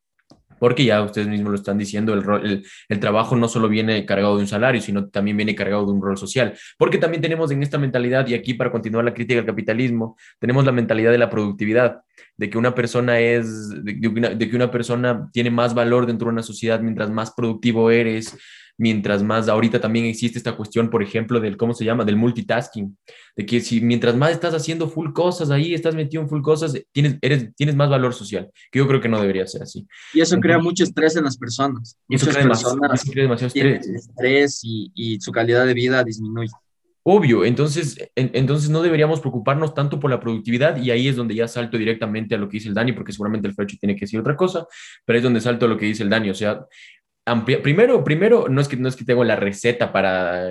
[0.59, 4.37] porque ya ustedes mismos lo están diciendo, el, el, el, trabajo no solo viene cargado
[4.37, 7.63] de un salario, sino también viene cargado de un rol social, porque también tenemos en
[7.63, 11.31] esta mentalidad, y aquí para continuar la crítica al capitalismo, tenemos la mentalidad de la
[11.31, 12.01] productividad,
[12.37, 16.07] de que una persona es, de, de, una, de que una persona tiene más valor
[16.07, 18.37] dentro de una sociedad mientras más productivo eres,
[18.79, 22.05] mientras más, ahorita también existe esta cuestión, por ejemplo, del, ¿cómo se llama?
[22.05, 22.97] Del multitasking,
[23.37, 26.81] de que si mientras más estás haciendo full cosas ahí, estás metido en full cosas,
[26.93, 29.87] tienes, eres, tienes más valor social, que yo creo que no debería ser así.
[30.15, 31.99] Y eso crea mucho estrés en las personas.
[32.09, 33.89] Y eso Muchas crea, personas eso crea demasiado estrés.
[33.89, 36.53] estrés y, y su calidad de vida disminuye.
[37.11, 41.35] Obvio, entonces, en, entonces no deberíamos preocuparnos tanto por la productividad y ahí es donde
[41.35, 44.03] ya salto directamente a lo que dice el Dani, porque seguramente el Fercho tiene que
[44.03, 44.67] decir otra cosa,
[45.07, 46.67] pero es donde salto a lo que dice el Dani, o sea,
[47.25, 50.51] amplia, primero, primero no, es que, no es que tengo la receta para,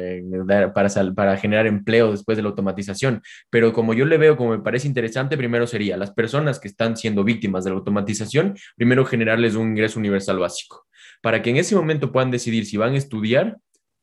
[0.74, 4.60] para, para generar empleo después de la automatización, pero como yo le veo, como me
[4.64, 9.54] parece interesante, primero sería las personas que están siendo víctimas de la automatización, primero generarles
[9.54, 10.88] un ingreso universal básico,
[11.22, 13.58] para que en ese momento puedan decidir si van a estudiar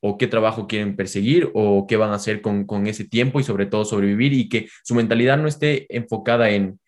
[0.06, 3.42] o qué trabajo quieren perseguir o qué van a hacer con, con ese tiempo y
[3.42, 6.78] sobre todo sobrevivir y que su mentalidad no esté enfocada en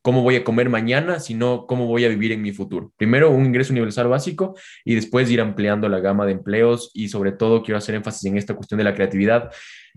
[0.00, 2.90] cómo voy a comer mañana, sino cómo voy a vivir en mi futuro.
[2.96, 4.56] Primero, un ingreso universal básico
[4.86, 8.38] y después ir ampliando la gama de empleos y sobre todo quiero hacer énfasis en
[8.38, 9.50] esta cuestión de la creatividad.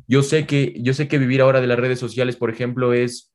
[0.05, 3.33] Yo sé que, yo sé que vivir ahora de las redes sociales, por ejemplo, es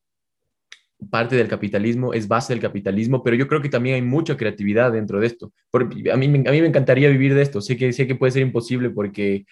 [1.11, 4.93] parte del capitalismo, es base del capitalismo, pero yo creo que también hay mucha creatividad
[4.93, 5.53] dentro de esto.
[5.71, 8.33] Por, a, mí, a mí me encantaría vivir de esto, sé que, sé que puede
[8.33, 9.47] ser imposible porque,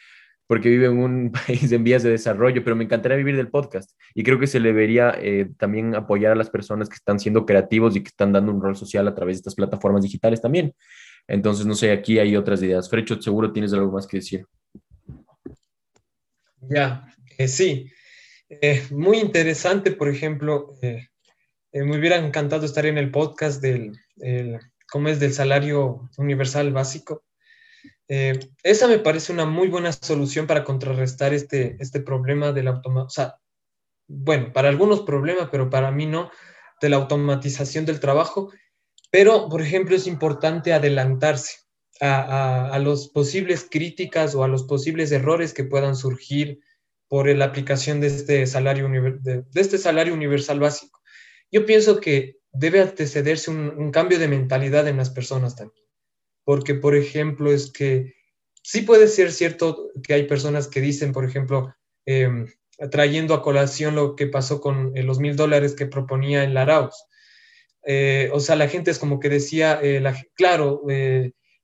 [0.46, 3.92] porque vive en un país en vías de desarrollo, pero me encantaría vivir del podcast
[4.14, 7.96] y creo que se debería eh, también apoyar a las personas que están siendo creativos
[7.96, 10.74] y que están dando un rol social a través de estas plataformas digitales también.
[11.28, 12.88] Entonces, no sé, aquí hay otras ideas.
[12.88, 14.46] Frecho, seguro tienes algo más que decir.
[16.61, 17.06] Ya,
[17.37, 17.90] eh, sí.
[18.48, 21.08] Eh, muy interesante, por ejemplo, eh,
[21.72, 24.59] eh, me hubiera encantado estar en el podcast del, el,
[24.90, 25.20] ¿cómo es?
[25.20, 27.24] del salario universal básico.
[28.09, 32.70] Eh, esa me parece una muy buena solución para contrarrestar este, este problema de la
[32.70, 33.07] automatización.
[33.07, 33.40] O sea,
[34.07, 36.31] bueno, para algunos problemas, pero para mí no,
[36.81, 38.50] de la automatización del trabajo.
[39.11, 41.59] Pero, por ejemplo, es importante adelantarse
[42.00, 46.61] a, a, los posibles críticas o a los posibles errores que puedan surgir
[47.09, 50.97] por la aplicación de este salario, de, de este salario universal básico.
[51.50, 55.84] Yo pienso que debe antecederse un, cambio de mentalidad en las personas también.
[56.44, 58.14] Porque, por ejemplo, es que
[58.62, 61.74] sí puede ser cierto que hay personas que dicen, por ejemplo,
[62.06, 62.46] eh,
[62.90, 66.94] trayendo a colación lo que pasó con eh, los mil dólares que proponía el Arauz.
[67.84, 70.82] Eh, o sea, la gente es como que decía, eh, la, claro,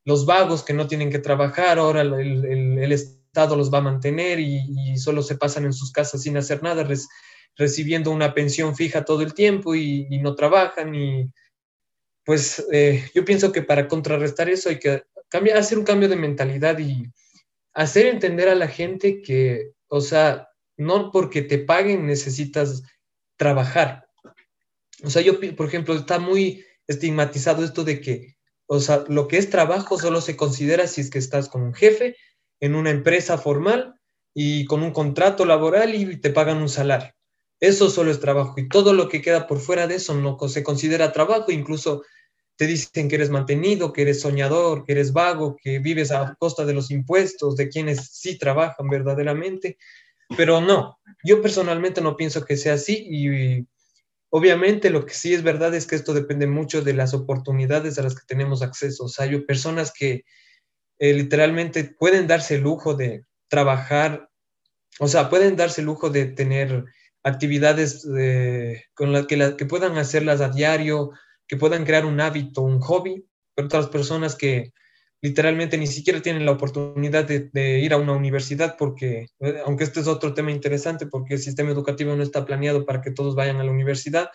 [0.04, 4.60] los vagos que no tienen que trabajar, ahora el, Estado los va a mantener y,
[4.68, 6.84] y, solo se pasan en sus casas sin hacer nada,
[7.56, 10.94] recibiendo una pensión fija todo el tiempo y, no trabajan.
[10.94, 11.30] Y
[12.24, 16.16] pues eh, yo pienso que para contrarrestar eso hay que cambiar, hacer un cambio de
[16.16, 17.10] mentalidad y
[17.72, 22.82] hacer entender a la gente que, o sea, no porque te paguen necesitas
[23.36, 24.06] trabajar.
[25.02, 28.36] O sea, yo, por ejemplo, está muy estigmatizado esto de que,
[28.66, 31.74] o sea, lo que es trabajo solo se considera si es que estás con un
[31.74, 32.16] jefe
[32.60, 33.94] en una empresa formal
[34.32, 37.12] y con un contrato laboral y te pagan un salario.
[37.64, 40.62] Eso solo es trabajo y todo lo que queda por fuera de eso no se
[40.62, 42.02] considera trabajo, incluso
[42.56, 46.66] te dicen que eres mantenido, que eres soñador, que eres vago, que vives a costa
[46.66, 49.78] de los impuestos, de quienes sí trabajan verdaderamente,
[50.36, 53.66] pero no, yo personalmente no pienso que sea así y
[54.28, 58.02] obviamente lo que sí es verdad es que esto depende mucho de las oportunidades a
[58.02, 59.04] las que tenemos acceso.
[59.04, 60.24] O sea, hay personas que
[60.98, 64.28] eh, literalmente pueden darse el lujo de trabajar,
[65.00, 66.84] o sea, pueden darse el lujo de tener
[67.24, 71.10] actividades eh, con las que, que puedan hacerlas a diario,
[71.48, 74.72] que puedan crear un hábito, un hobby, pero otras personas que
[75.24, 80.00] literalmente ni siquiera tienen la oportunidad de, ir a una universidad porque, eh, aunque este
[80.00, 83.56] es otro tema interesante, porque el sistema educativo no está planeado para que todos vayan
[83.56, 84.28] a la universidad,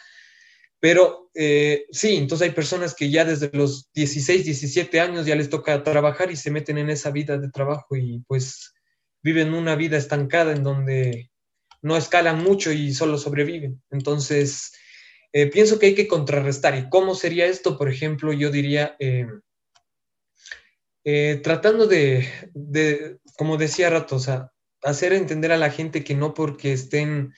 [0.79, 5.51] pero eh, sí, entonces hay personas que ya desde los 16, 17 años ya les
[5.51, 8.73] toca trabajar y se meten en esa vida de trabajo y pues
[9.21, 11.29] viven una vida estancada en donde
[11.81, 13.81] no escalan mucho y solo sobreviven.
[13.91, 14.73] Entonces,
[15.31, 16.77] eh, pienso que hay que contrarrestar.
[16.77, 17.77] ¿Y cómo sería esto?
[17.77, 19.27] Por ejemplo, yo diría, eh,
[21.03, 22.27] eh, tratando de,
[23.37, 24.51] como decía rato, o sea,
[24.83, 27.33] hacer entender a la gente que no porque estén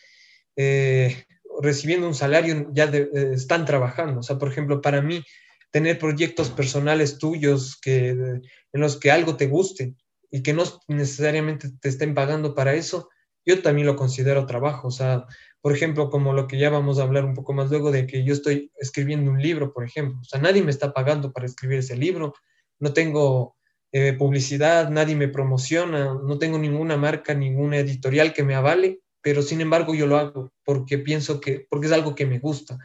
[1.59, 4.19] recibiendo un salario ya están trabajando.
[4.19, 5.23] O sea, por ejemplo, para mí,
[5.71, 8.41] tener proyectos personales tuyos que, en
[8.73, 9.95] los que algo te guste
[10.29, 13.09] y que no necesariamente te estén pagando para eso,
[13.45, 14.87] yo también lo considero trabajo.
[14.87, 15.25] O sea,
[15.61, 18.23] por ejemplo, como lo que ya vamos a hablar un poco más luego de que
[18.23, 20.19] yo estoy escribiendo un libro, por ejemplo.
[20.19, 22.33] O sea, nadie me está pagando para escribir ese libro,
[22.79, 23.55] no tengo
[23.91, 29.41] eh, publicidad, nadie me promociona, no tengo ninguna marca, ninguna editorial que me avale, pero
[29.41, 32.79] sin embargo yo lo hago porque pienso que, porque es algo que me gusta.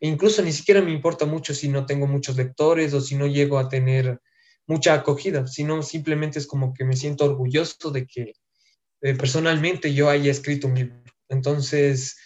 [0.00, 3.26] E incluso ni siquiera me importa mucho si no tengo muchos lectores o si no
[3.26, 4.20] llego a tener
[4.66, 8.34] mucha acogida, sino simplemente es como que me siento orgulloso de que
[9.02, 10.96] eh, personalmente yo haya escrito un libro.
[11.28, 12.18] Entonces,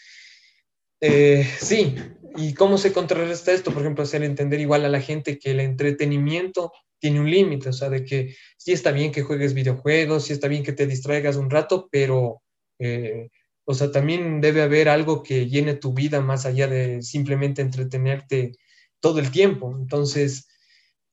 [1.00, 1.94] eh, sí,
[2.36, 3.72] ¿y cómo se contrarresta esto?
[3.72, 7.72] Por ejemplo, hacer entender igual a la gente que el entretenimiento tiene un límite, o
[7.72, 11.36] sea, de que sí está bien que juegues videojuegos, sí está bien que te distraigas
[11.36, 12.42] un rato, pero,
[12.78, 13.28] eh,
[13.66, 18.52] o sea, también debe haber algo que llene tu vida más allá de simplemente entretenerte
[19.00, 19.74] todo el tiempo.
[19.78, 20.48] Entonces,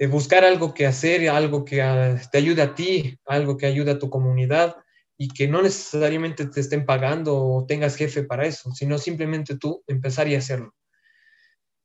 [0.07, 3.99] buscar algo que hacer, algo que ah, te ayude a ti, algo que ayude a
[3.99, 4.77] tu comunidad,
[5.21, 9.83] y que no necesariamente te estén pagando o tengas jefe para eso, sino simplemente tú
[9.85, 10.73] empezar y hacerlo.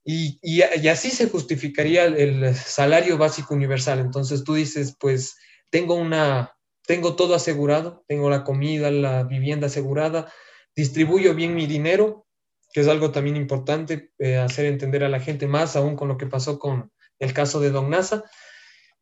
[0.02, 3.98] Y, y, así se justificaría el, salario básico universal.
[3.98, 5.36] Entonces tú dices, pues
[5.68, 10.32] tengo una, tengo todo asegurado, tengo la comida, la vivienda asegurada,
[10.74, 12.26] distribuyo bien mi dinero,
[12.72, 16.16] que es algo también importante eh, hacer entender a la gente más, aún con lo
[16.16, 18.24] que pasó con el caso de Don Nasa,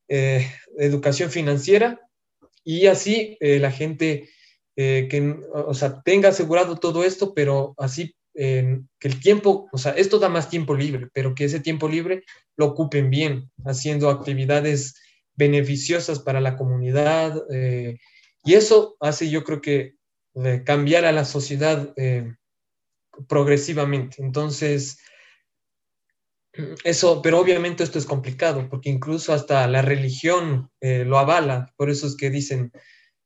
[0.08, 2.00] eh, educación financiera,
[2.64, 4.30] y así eh, la gente
[4.76, 9.92] eh, que, o sea, tenga asegurado todo esto, pero así que el tiempo, o sea,
[9.92, 12.24] esto da más tiempo libre, pero que ese tiempo libre
[12.56, 15.00] lo ocupen bien, haciendo actividades
[15.36, 17.44] beneficiosas para la comunidad.
[17.52, 18.00] Eh,
[18.42, 19.94] y eso hace, yo creo que,
[20.64, 21.94] cambiar a la sociedad
[23.28, 24.20] progresivamente.
[24.20, 24.98] Entonces,
[26.84, 31.90] eso, pero obviamente esto es complicado, porque incluso hasta la religión eh, lo avala, por
[31.90, 32.72] eso es que dicen,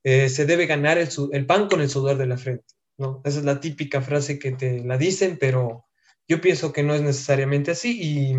[0.05, 3.21] eh, se debe ganar el, el, pan con el sudor de la frente, ¿no?
[3.25, 5.85] Esa es la típica frase que te la dicen, pero
[6.27, 8.39] yo pienso que no es necesariamente así y,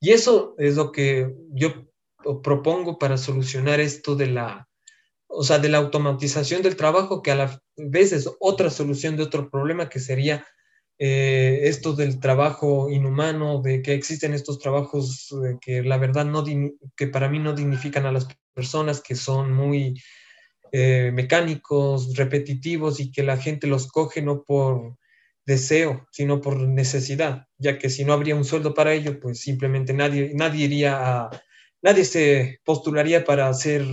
[0.00, 1.90] y eso es lo que yo
[2.42, 4.68] propongo para solucionar esto de la,
[5.26, 9.22] o sea, de la automatización del trabajo, que a la vez es otra solución de
[9.22, 10.44] otro problema que sería
[11.02, 16.44] eh, esto del trabajo inhumano, de que existen estos trabajos eh, que la verdad no,
[16.94, 19.98] que para mí no dignifican a las personas, que son muy
[20.72, 24.98] eh, mecánicos, repetitivos y que la gente los coge no por
[25.46, 29.94] deseo, sino por necesidad, ya que si no habría un sueldo para ello, pues simplemente
[29.94, 31.30] nadie, nadie iría a,
[31.80, 33.86] nadie se postularía para ser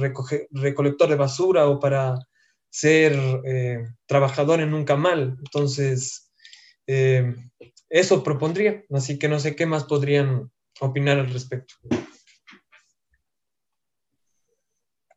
[0.51, 2.19] recolector de basura o para
[2.69, 3.15] ser
[4.07, 5.37] trabajador en un camal.
[5.39, 6.26] Entonces,
[6.87, 7.35] eh,
[7.89, 11.75] eso propondría, así que no sé qué más podrían opinar al respecto.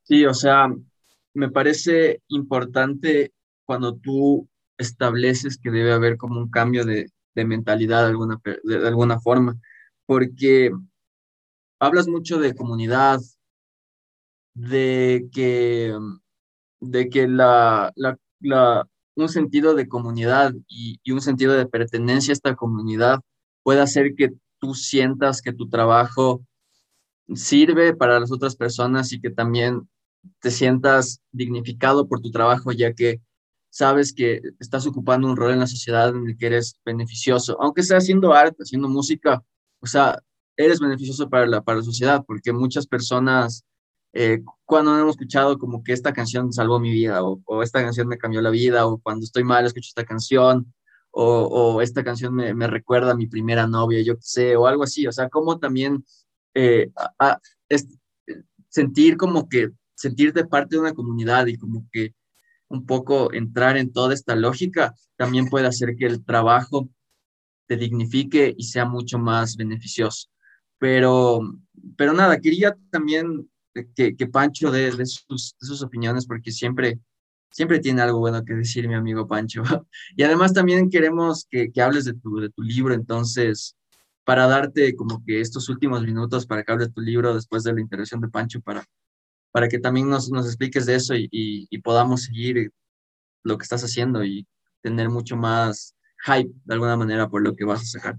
[0.02, 0.68] Sí, o sea,
[1.34, 3.32] me parece importante
[3.64, 9.20] cuando tú estableces que debe haber como un cambio de, mentalidad de alguna, de, alguna
[9.20, 9.56] forma,
[10.04, 10.70] porque
[11.78, 13.20] hablas mucho de comunidad,
[14.54, 15.96] de que,
[16.80, 18.86] de que la, la,
[19.20, 23.20] un sentido de comunidad y, un sentido de pertenencia a esta comunidad
[23.62, 26.44] puede hacer que tú sientas que tu trabajo
[27.34, 29.88] sirve para las otras personas y que también
[30.40, 33.20] te sientas dignificado por tu trabajo, ya que
[33.70, 37.82] sabes que estás ocupando un rol en la sociedad en el que eres beneficioso, aunque
[37.82, 39.42] sea haciendo arte, haciendo música,
[39.80, 40.18] o sea,
[40.56, 43.64] eres beneficioso para la, para la sociedad, porque muchas personas,
[44.12, 48.06] eh, cuando hemos escuchado como que esta canción salvó mi vida, o, o, esta canción
[48.06, 50.72] me cambió la vida, o cuando estoy mal escucho esta canción,
[51.10, 54.68] o, o esta canción me, me, recuerda a mi primera novia, yo qué sé, o
[54.68, 56.04] algo así, o sea, como también
[56.54, 57.88] eh, a, a, es,
[58.68, 62.14] sentir como que, sentirte parte de una comunidad y como que
[62.68, 66.88] un poco entrar en toda esta lógica, también puede hacer que el trabajo
[67.66, 70.28] te dignifique y sea mucho más beneficioso.
[70.78, 71.40] Pero,
[71.96, 73.50] pero nada, quería también
[73.94, 76.98] que, que Pancho dé, de sus, de sus opiniones porque siempre,
[77.50, 79.62] siempre tiene algo bueno que decir mi amigo Pancho.
[80.16, 83.76] Y además también queremos que, que hables de tu, de tu libro, entonces,
[84.24, 87.80] para darte como que estos últimos minutos para que hables tu libro después de la
[87.80, 88.84] intervención de Pancho, para
[89.52, 92.72] para que también nos, nos expliques de eso y, y, y, podamos seguir
[93.42, 94.46] lo que estás haciendo y
[94.82, 98.18] tener mucho más hype de alguna manera por lo que vas a sacar.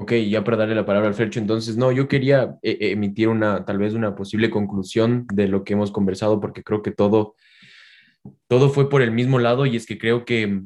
[0.00, 3.66] Ok, ya para darle la palabra al Fercho, entonces, no, yo quería eh, emitir una,
[3.66, 7.36] tal vez una posible conclusión de lo que hemos conversado, porque creo que todo,
[8.48, 10.62] todo fue por el mismo lado y es que creo que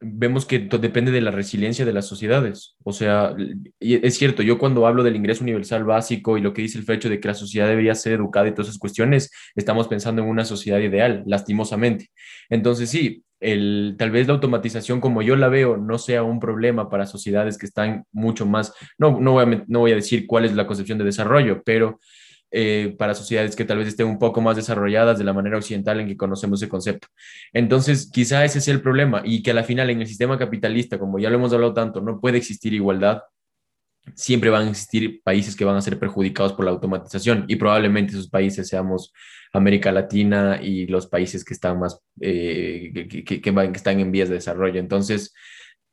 [0.00, 2.76] vemos que depende de la resiliencia de las sociedades.
[2.84, 3.34] O sea,
[3.80, 7.08] es cierto, yo cuando hablo del ingreso universal básico y lo que dice el fecho
[7.08, 10.44] de que la sociedad debería ser educada y todas esas cuestiones, estamos pensando en una
[10.44, 12.10] sociedad ideal, lastimosamente.
[12.48, 16.88] Entonces, sí, el, tal vez la automatización como yo la veo no sea un problema
[16.88, 20.44] para sociedades que están mucho más, no, no, voy, a, no voy a decir cuál
[20.44, 22.00] es la concepción de desarrollo, pero
[22.56, 25.98] eh, para sociedades que tal vez estén un poco más desarrolladas de la manera occidental
[25.98, 27.08] en que conocemos ese concepto.
[27.52, 30.96] Entonces, quizá ese sea el problema y que a la final en el sistema capitalista,
[30.96, 33.22] como ya lo hemos hablado tanto, no puede existir igualdad.
[34.14, 38.12] Siempre van a existir países que van a ser perjudicados por la automatización y probablemente
[38.12, 39.12] esos países seamos
[39.54, 44.10] América Latina y los países que están más, eh, que, que, que, que están en
[44.10, 44.80] vías de desarrollo.
[44.80, 45.32] Entonces,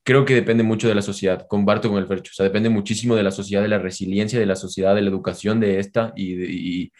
[0.04, 3.16] creo que depende mucho de la sociedad, comparto con el Fercho, o sea, depende muchísimo
[3.16, 6.36] de la sociedad, de la resiliencia de la sociedad, de la educación de esta y
[6.36, 6.92] de,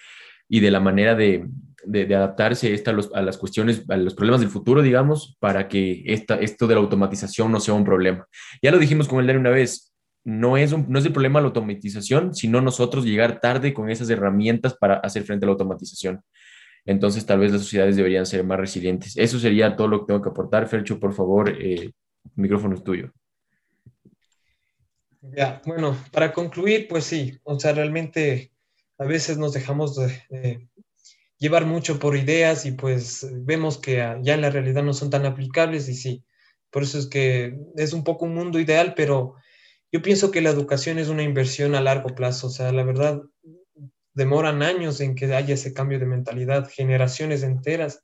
[0.50, 1.48] y, de la manera de,
[1.84, 6.04] de, adaptarse esta a, los, las cuestiones, a los problemas del futuro, digamos, para que
[6.06, 8.28] esta, esto de la automatización no sea un problema.
[8.62, 9.94] Ya lo dijimos con el Dani una vez,
[10.24, 14.10] no es, un, no es el problema la automatización, sino nosotros llegar tarde con esas
[14.10, 16.22] herramientas para hacer frente a la automatización.
[16.86, 19.16] Entonces, tal vez las sociedades deberían ser más resilientes.
[19.18, 20.68] Eso sería todo lo que tengo que aportar.
[20.68, 21.92] Fercho, por favor, eh,
[22.36, 23.12] micrófono es tuyo.
[25.22, 28.52] Ya, bueno, para concluir, pues sí, o sea, realmente
[28.98, 30.68] a veces nos dejamos de, de
[31.38, 35.26] llevar mucho por ideas y pues vemos que ya en la realidad no son tan
[35.26, 36.24] aplicables y sí,
[36.72, 39.36] por eso es que es un poco un mundo ideal, pero
[39.92, 43.22] yo pienso que la educación es una inversión a largo plazo, o sea, la verdad
[44.14, 48.04] demoran años en que haya ese cambio de mentalidad, generaciones enteras,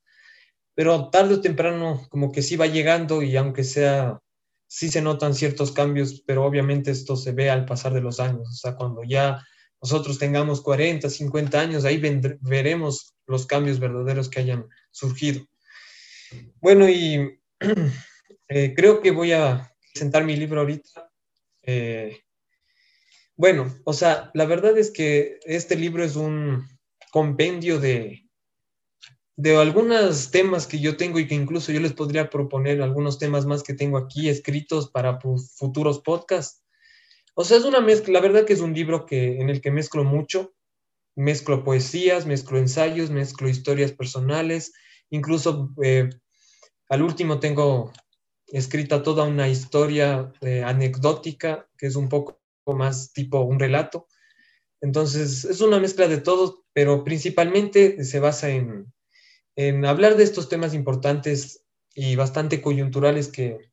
[0.74, 4.20] pero tarde o temprano como que sí va llegando y aunque sea,
[4.68, 8.48] sí se notan ciertos cambios, pero obviamente esto se ve al pasar de los años,
[8.50, 9.44] o sea, cuando ya
[9.82, 12.02] nosotros tengamos 40, 50 años, ahí
[12.42, 15.46] veremos los cambios verdaderos que hayan surgido.
[16.62, 17.40] Bueno, y
[18.48, 21.10] eh, creo que voy a presentar mi libro ahorita.
[21.64, 22.18] Eh,
[23.38, 26.68] bueno, o sea, la verdad es que este libro es un
[27.12, 28.28] compendio de,
[29.36, 33.46] de algunos temas que yo tengo y que incluso yo les podría proponer algunos temas
[33.46, 35.20] más que tengo aquí escritos para
[35.56, 36.64] futuros podcasts.
[37.36, 39.70] O sea, es una mezcla, la verdad que es un libro que, en el que
[39.70, 40.56] mezclo mucho,
[41.16, 44.74] mezclo poesías, mezclo ensayos, mezclo historias personales,
[45.12, 46.10] incluso eh,
[46.90, 47.94] al último tengo
[48.48, 52.42] escrita toda una historia eh, anecdótica, que es un poco
[52.74, 54.08] más tipo un relato.
[54.82, 58.94] Entonces, es una mezcla de todo, pero principalmente se basa en,
[59.56, 61.64] en hablar de estos temas importantes
[61.96, 63.72] y bastante coyunturales que,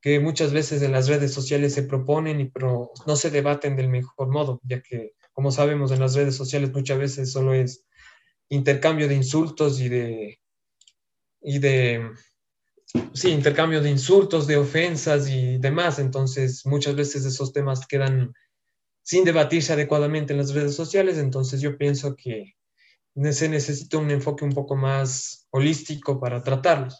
[0.00, 3.88] que muchas veces en las redes sociales se proponen y pero no se debaten del
[3.88, 7.84] mejor modo, ya que, como sabemos, en las redes sociales muchas veces solo es
[8.48, 10.40] intercambio de insultos y de,
[11.42, 12.10] y de,
[13.12, 15.98] sí, intercambio de insultos, de ofensas y demás.
[15.98, 18.32] Entonces, muchas veces esos temas quedan
[19.02, 21.18] sin debatirse adecuadamente en las redes sociales.
[21.18, 22.54] Entonces, yo pienso que
[23.30, 26.98] se necesita un enfoque un poco más holístico para tratarlos.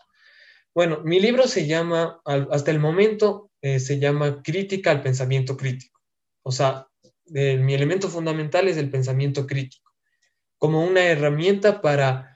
[0.74, 6.00] Bueno, mi libro se llama, hasta el momento, eh, se llama Crítica al Pensamiento Crítico.
[6.42, 6.88] O sea,
[7.30, 9.92] mi elemento fundamental es el pensamiento crítico,
[10.56, 12.34] como una herramienta para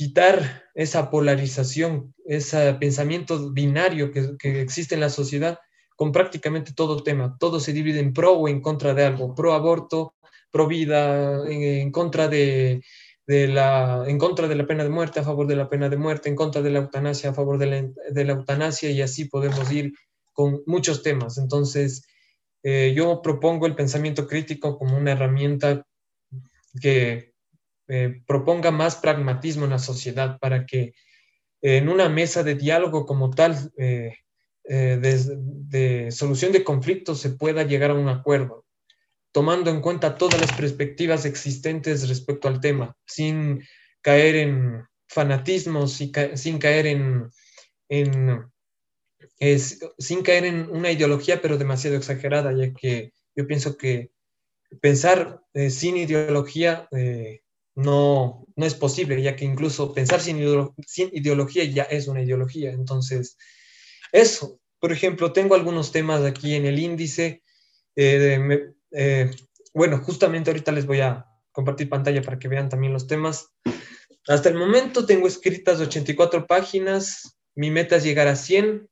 [0.00, 5.58] quitar esa polarización, ese pensamiento binario que, existe en la sociedad
[5.94, 7.36] con prácticamente todo tema.
[7.38, 10.14] Todo se divide en pro o en contra de algo, pro aborto,
[10.50, 12.80] pro vida, en, contra de,
[13.26, 16.30] la, en contra de la pena de muerte, a favor de la pena de muerte,
[16.30, 19.70] en contra de la eutanasia, a favor de la, de la eutanasia, y así podemos
[19.70, 19.92] ir
[20.32, 21.36] con muchos temas.
[21.36, 22.06] Entonces,
[22.62, 25.86] eh, yo propongo el pensamiento crítico como una herramienta
[26.80, 27.29] que
[27.90, 30.94] eh, proponga más pragmatismo en la sociedad para que
[31.60, 34.14] en una mesa de diálogo como tal, eh,
[34.64, 38.64] eh, de, solución de conflictos se pueda llegar a un acuerdo,
[39.32, 43.62] tomando en cuenta todas las perspectivas existentes respecto al tema, sin
[44.00, 47.28] caer en fanatismos, sin caer en,
[49.98, 54.10] sin caer en una ideología, pero demasiado exagerada, ya que yo pienso que
[54.80, 57.40] pensar eh, sin ideología eh,
[57.74, 62.70] no, no es posible, ya que incluso pensar sin, ideología ya es una ideología.
[62.70, 63.36] Entonces,
[64.12, 67.42] eso, por ejemplo, tengo algunos temas aquí en el índice.
[67.96, 69.30] Eh, eh,
[69.72, 73.52] bueno, justamente ahorita les voy a compartir pantalla para que vean también los temas.
[74.28, 77.38] Hasta el momento tengo escritas 84 páginas.
[77.54, 78.88] Mi meta es llegar a 100.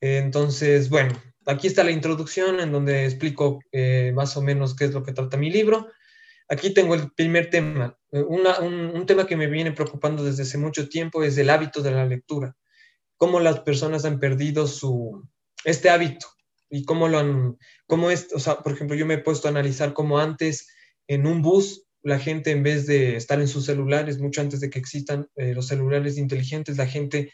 [0.00, 1.14] entonces, bueno,
[1.46, 5.12] aquí está la introducción en donde explico eh, más o menos qué es lo que
[5.12, 5.88] trata mi libro.
[6.48, 7.98] Aquí tengo el primer tema.
[8.10, 11.90] un, un tema que me viene preocupando desde hace mucho tiempo es el hábito de
[11.90, 12.54] la lectura
[13.16, 15.26] cómo las personas han perdido su,
[15.64, 16.26] este hábito
[16.68, 19.50] y cómo lo han, cómo es, o sea, por ejemplo, yo me he puesto a
[19.50, 20.68] analizar cómo antes
[21.06, 24.68] en un bus la gente en vez de estar en sus celulares, mucho antes de
[24.68, 27.32] que existan eh, los celulares inteligentes, la gente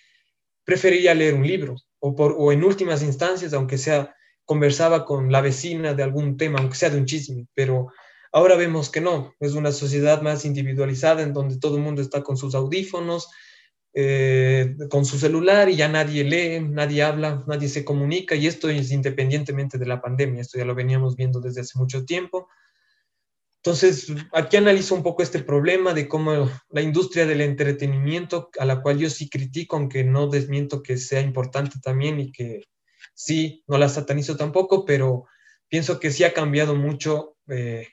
[0.65, 5.41] prefería leer un libro o, por, o en últimas instancias, aunque sea, conversaba con la
[5.41, 7.89] vecina de algún tema, aunque sea de un chisme, pero
[8.33, 12.23] ahora vemos que no, es una sociedad más individualizada en donde todo el mundo está
[12.23, 13.29] con sus audífonos,
[13.93, 18.69] eh, con su celular y ya nadie lee, nadie habla, nadie se comunica y esto
[18.69, 22.49] es independientemente de la pandemia, esto ya lo veníamos viendo desde hace mucho tiempo.
[23.63, 28.81] Entonces, aquí analizo un poco este problema de cómo la industria del entretenimiento, a la
[28.81, 32.63] cual yo sí critico, aunque no desmiento que sea importante también y que
[33.13, 35.27] sí, no la satanizo tampoco, pero
[35.69, 37.87] pienso que sí ha cambiado mucho, eh,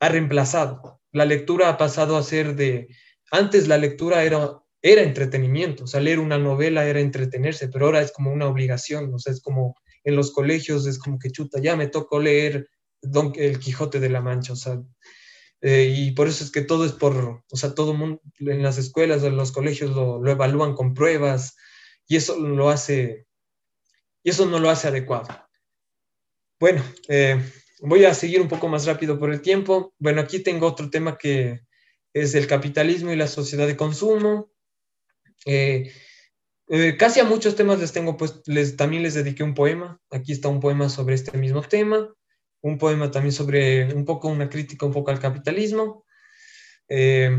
[0.00, 1.00] ha reemplazado.
[1.12, 2.88] La lectura ha pasado a ser de,
[3.30, 8.02] antes la lectura era era entretenimiento, o sea, leer una novela era entretenerse, pero ahora
[8.02, 9.74] es como una obligación, o sea, es como
[10.04, 12.68] en los colegios, es como que chuta, ya me tocó leer
[13.02, 14.80] Don, El Quijote de la Mancha, o sea,
[15.60, 18.78] eh, y por eso es que todo es por, o sea, todo mundo en las
[18.78, 21.56] escuelas, en los colegios lo, evalúan con pruebas
[22.06, 23.26] y eso lo hace,
[24.22, 25.26] y eso no lo hace adecuado.
[26.60, 27.42] Bueno, eh,
[27.80, 29.94] voy a seguir un poco más rápido por el tiempo.
[29.98, 31.60] Bueno, aquí tengo otro tema que
[32.12, 34.50] es el capitalismo y la sociedad de consumo.
[35.44, 35.92] Eh,
[36.68, 40.00] eh, casi a muchos temas les tengo, pues les, también les dediqué un poema.
[40.10, 42.12] Aquí está un poema sobre este mismo tema,
[42.62, 46.04] un poema también sobre un poco una crítica un poco al capitalismo.
[46.88, 47.38] Eh,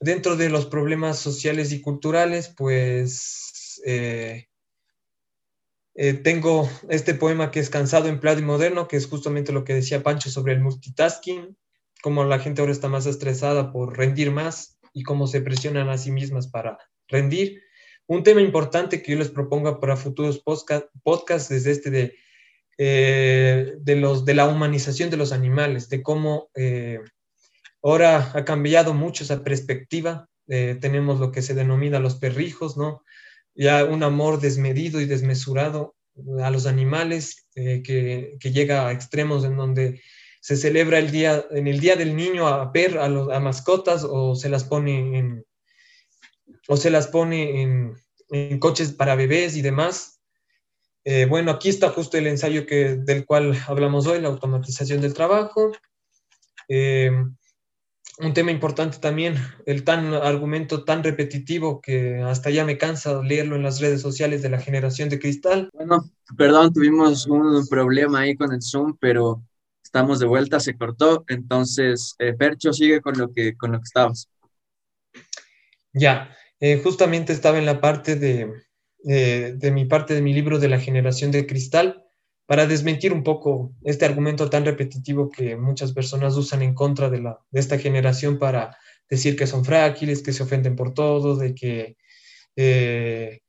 [0.00, 3.80] dentro de los problemas sociales y culturales, pues
[6.22, 10.04] tengo este poema que es Cansado, Empleado y Moderno, que es justamente lo que decía
[10.04, 11.56] Pancho sobre el multitasking,
[12.02, 15.98] cómo la gente ahora está más estresada por rendir más y cómo se presionan a
[15.98, 16.78] sí mismas para
[17.08, 17.62] rendir.
[18.06, 20.42] Un tema importante que yo les propongo para futuros
[21.02, 22.14] podcasts es este de,
[22.78, 27.00] eh, de, los, de la humanización de los animales, de cómo eh,
[27.82, 30.28] ahora ha cambiado mucho esa perspectiva.
[30.46, 33.02] Eh, tenemos lo que se denomina los perrijos, ¿no?
[33.58, 35.96] Ya un amor desmedido y desmesurado
[36.42, 37.82] a los animales que,
[38.40, 40.00] que, llega a extremos en donde
[40.40, 44.36] se celebra el día, en el día del niño a per, a, los, mascotas o
[44.36, 45.44] se las pone en,
[46.68, 50.20] o se las pone en, coches para bebés y demás.
[51.04, 55.14] Eh, bueno, aquí está justo el ensayo que, del cual hablamos hoy, la automatización del
[55.14, 55.72] trabajo.
[56.68, 57.10] Eh,
[58.20, 63.56] un tema importante también, el tan argumento tan repetitivo que hasta ya me cansa leerlo
[63.56, 65.70] en las redes sociales de la generación de cristal.
[65.72, 69.42] Bueno, perdón, tuvimos un problema ahí con el Zoom, pero
[69.82, 71.24] estamos de vuelta, se cortó.
[71.28, 74.28] Entonces, eh, Percho, sigue con lo que, con lo que estabas.
[75.92, 78.52] Ya, eh, justamente estaba en la parte de,
[79.00, 82.07] de mi parte de mi libro de la generación de cristal
[82.48, 87.20] para desmentir un poco este argumento tan repetitivo que muchas personas usan en contra de,
[87.20, 88.74] la, de esta generación para
[89.06, 91.98] decir que son frágiles, que se ofenden por todo, de que...
[92.56, 93.40] Eh,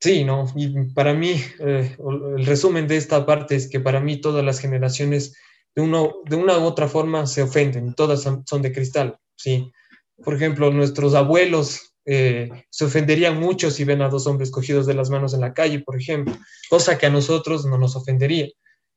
[0.00, 0.52] sí, ¿no?
[0.56, 1.96] Y para mí, eh,
[2.36, 5.36] el resumen de esta parte es que para mí todas las generaciones
[5.76, 9.70] de, uno, de una u otra forma se ofenden, todas son, son de cristal, ¿sí?
[10.24, 14.94] Por ejemplo, nuestros abuelos eh, se ofenderían mucho si ven a dos hombres cogidos de
[14.94, 16.36] las manos en la calle, por ejemplo,
[16.68, 18.48] cosa que a nosotros no nos ofendería.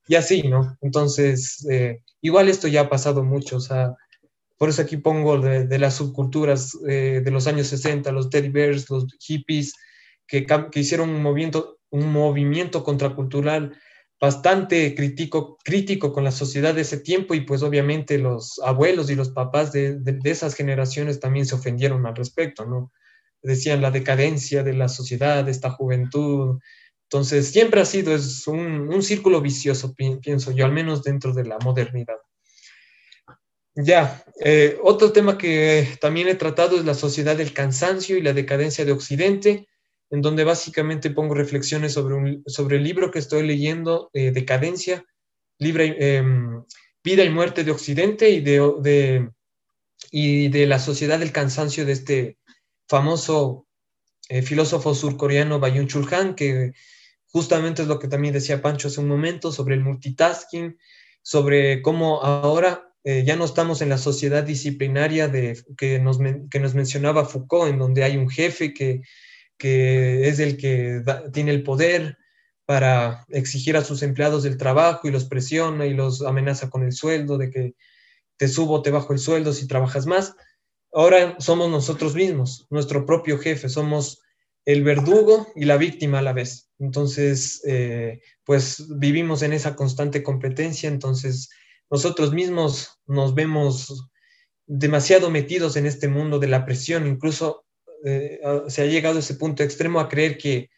[0.07, 0.77] Y así, ¿no?
[0.81, 3.95] Entonces, eh, igual esto ya ha pasado mucho, o sea,
[4.57, 8.89] por eso aquí pongo de, las subculturas eh, de los años 60, los teddy bears,
[8.89, 9.73] los hippies,
[10.25, 13.77] que, que hicieron un movimiento, un movimiento contracultural
[14.19, 19.15] bastante crítico, crítico con la sociedad de ese tiempo y pues obviamente los abuelos y
[19.15, 22.91] los papás de, de, esas generaciones también se ofendieron al respecto, ¿no?
[23.43, 26.59] Decían la decadencia de la sociedad, de esta juventud.
[27.03, 31.45] Entonces, siempre ha sido es un, un círculo vicioso, pienso yo, al menos dentro de
[31.45, 32.17] la modernidad.
[33.75, 38.33] Ya, eh, otro tema que también he tratado es la sociedad del cansancio y la
[38.33, 39.67] decadencia de Occidente
[40.09, 45.05] en donde básicamente pongo reflexiones sobre, sobre el libro que estoy leyendo, eh, Decadencia,
[45.59, 46.63] em,
[47.03, 49.29] Vida y Muerte de Occidente y de, de,
[50.11, 52.37] y de la sociedad del cansancio de este
[52.87, 53.67] famoso
[54.29, 56.73] eh, filósofo surcoreano Bayun Chul Han, que
[57.31, 60.77] justamente es lo que también decía Pancho hace un momento sobre el multitasking,
[61.21, 66.59] sobre cómo ahora eh, ya no estamos en la sociedad disciplinaria de, que, nos, que
[66.59, 69.01] nos mencionaba Foucault, en donde hay un jefe que
[69.57, 71.03] que es el que
[71.33, 72.17] tiene el poder
[72.65, 76.91] para exigir a sus empleados el trabajo y los presiona y los amenaza con el
[76.91, 77.75] sueldo, de que
[78.37, 80.35] te subo, te bajo el sueldo si trabajas más.
[80.91, 84.21] Ahora somos nosotros mismos, nuestro propio jefe, somos
[84.65, 86.69] el verdugo y la víctima a la vez.
[86.77, 91.49] Entonces, eh, pues vivimos en esa constante competencia, entonces
[91.89, 94.09] nosotros mismos nos vemos
[94.65, 97.66] demasiado metidos en este mundo de la presión, incluso
[98.05, 100.69] eh, se ha llegado a ese punto extremo a creer que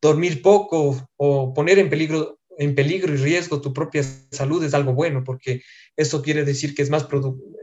[0.00, 4.92] dormir poco o poner en peligro, en peligro y riesgo tu propia salud es algo
[4.92, 5.62] bueno, porque
[5.96, 7.06] eso quiere decir que es más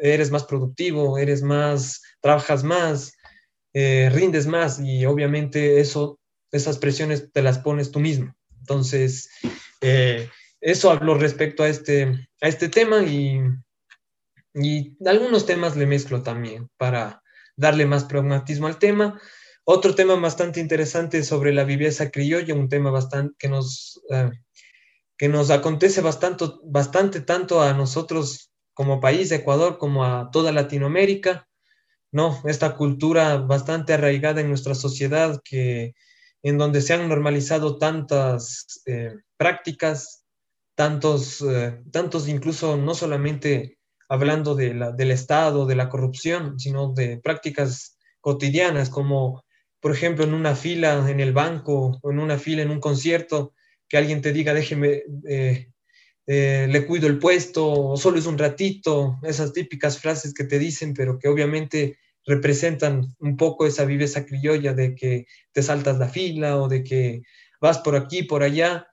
[0.02, 3.14] eres más productivo, eres más, trabajas más,
[3.74, 6.20] eh, rindes más y obviamente eso,
[6.52, 8.36] esas presiones te las pones tú mismo.
[8.60, 9.30] Entonces,
[9.82, 10.30] eh,
[10.62, 13.40] eso hablo respecto a este, a este tema y,
[14.56, 17.22] y algunos temas le mezclo también para,
[17.58, 19.20] darle más pragmatismo al tema.
[19.66, 24.32] Otro tema bastante interesante sobre la viveza criolla, un tema bastante que nos, eh,
[25.18, 31.48] que nos acontece bastante, bastante tanto a nosotros como país Ecuador como a toda Latinoamérica,
[32.12, 32.42] ¿no?
[32.46, 35.96] Esta cultura bastante arraigada en nuestra sociedad que
[36.44, 40.24] en donde se han normalizado tantas eh, prácticas,
[40.76, 43.77] tantos, eh, tantos incluso no solamente
[44.10, 49.44] hablando de la, del Estado, de la corrupción, sino de prácticas cotidianas, como
[49.80, 53.54] por ejemplo en una fila en el banco o en una fila en un concierto,
[53.88, 55.70] que alguien te diga, déjeme, eh,
[56.26, 60.60] eh, le cuido el puesto, o solo es un ratito, esas típicas frases que te
[60.60, 66.10] dicen, pero que obviamente representan un poco esa viveza criolla de que te saltas la
[66.10, 67.22] fila o de que
[67.62, 68.88] vas por aquí, por allá.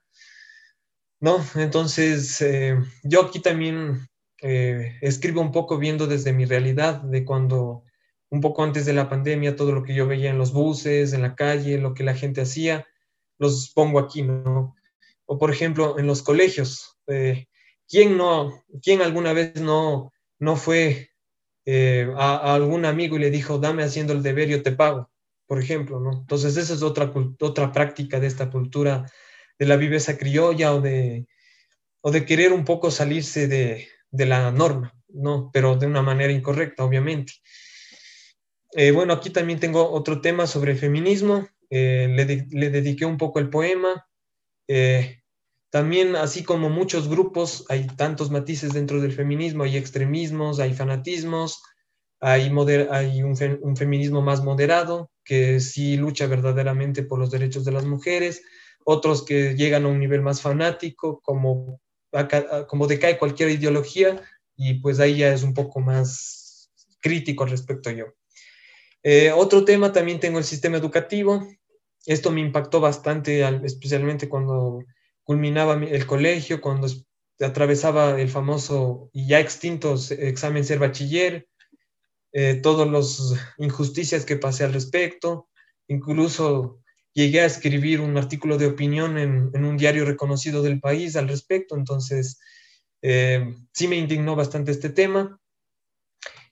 [1.19, 1.45] ¿No?
[1.55, 4.07] Entonces, eh, yo aquí también
[4.47, 7.83] eh, escribo un poco viendo desde mi realidad, de cuando
[8.29, 11.23] un poco antes de la pandemia, todo lo que yo veía en los buses, en
[11.23, 12.85] la calle, lo que la gente hacía,
[13.39, 14.75] los pongo aquí, ¿no?
[15.25, 17.47] O por ejemplo, en los colegios, eh,
[17.89, 21.09] ¿quién, no, ¿quién alguna vez no, no fue
[21.65, 25.09] eh, a, algún amigo y le dijo, dame haciendo el deber, yo te pago,
[25.47, 26.19] por ejemplo, ¿no?
[26.19, 29.11] Entonces esa es otra, otra práctica de esta cultura
[29.57, 31.25] de la viveza criolla o de,
[32.01, 35.49] o de querer un poco salirse de, de la norma, ¿no?
[35.53, 37.33] Pero de una manera incorrecta, obviamente.
[38.71, 41.47] Eh, bueno, aquí también tengo otro tema sobre feminismo.
[41.69, 44.05] Eh, le, dediqué un poco el poema.
[44.67, 45.21] Eh,
[45.69, 51.61] también, así como muchos grupos, hay tantos matices dentro del feminismo, hay extremismos, hay fanatismos,
[52.19, 52.51] hay,
[52.91, 57.85] hay un, un, feminismo más moderado, que sí lucha verdaderamente por los derechos de las
[57.85, 58.41] mujeres,
[58.85, 61.81] otros que llegan a un nivel más fanático, como
[62.67, 64.21] como decae cualquier ideología
[64.55, 68.05] y pues ahí ya es un poco más crítico al respecto yo.
[69.03, 71.47] Eh, otro tema también tengo el sistema educativo.
[72.05, 74.83] Esto me impactó bastante, especialmente cuando
[75.23, 76.87] culminaba el colegio, cuando
[77.39, 81.47] atravesaba el famoso y ya extinto examen ser bachiller,
[82.31, 85.49] eh, todas las injusticias que pasé al respecto,
[85.87, 86.79] incluso
[87.15, 91.75] llegué a escribir un artículo de opinión en, un diario reconocido del país al respecto,
[91.75, 92.39] entonces
[93.01, 95.39] eh, sí me indignó bastante este tema.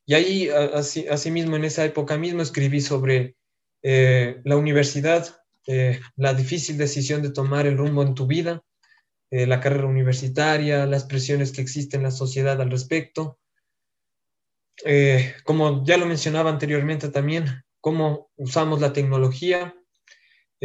[0.05, 3.35] Y ahí, así, asimismo, en esa época mismo, escribí sobre
[3.81, 5.37] eh, la universidad,
[5.67, 8.63] eh, la difícil decisión de tomar el rumbo en tu vida,
[9.31, 13.39] la carrera universitaria, las presiones que existen en la sociedad al respecto.
[15.43, 19.75] como ya lo mencionaba anteriormente también, cómo usamos la tecnología.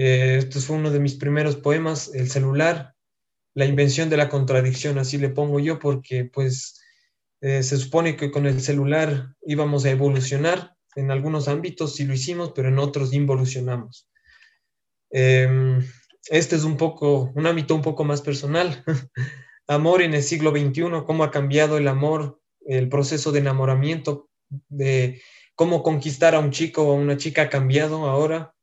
[0.01, 2.95] Eh, este fue uno de mis primeros poemas, El celular,
[3.55, 6.81] la invención de la contradicción, así le pongo yo, porque pues
[7.41, 12.15] eh, se supone que con el celular íbamos a evolucionar en algunos ámbitos, sí lo
[12.15, 14.09] hicimos, pero en otros involucionamos.
[15.11, 15.85] Em,
[16.31, 18.85] este es un poco, un ámbito un poco más personal.
[19.67, 24.31] amor en el siglo XXI, cómo ha cambiado el amor, el proceso de enamoramiento,
[24.69, 25.21] de
[25.57, 28.55] cómo conquistar a un chico o a una chica ha cambiado ahora.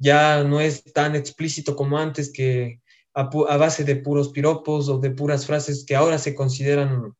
[0.00, 2.80] Ya no es tan explícito como antes que
[3.14, 7.14] a, base de puros piropos o de puras frases que ahora se consideran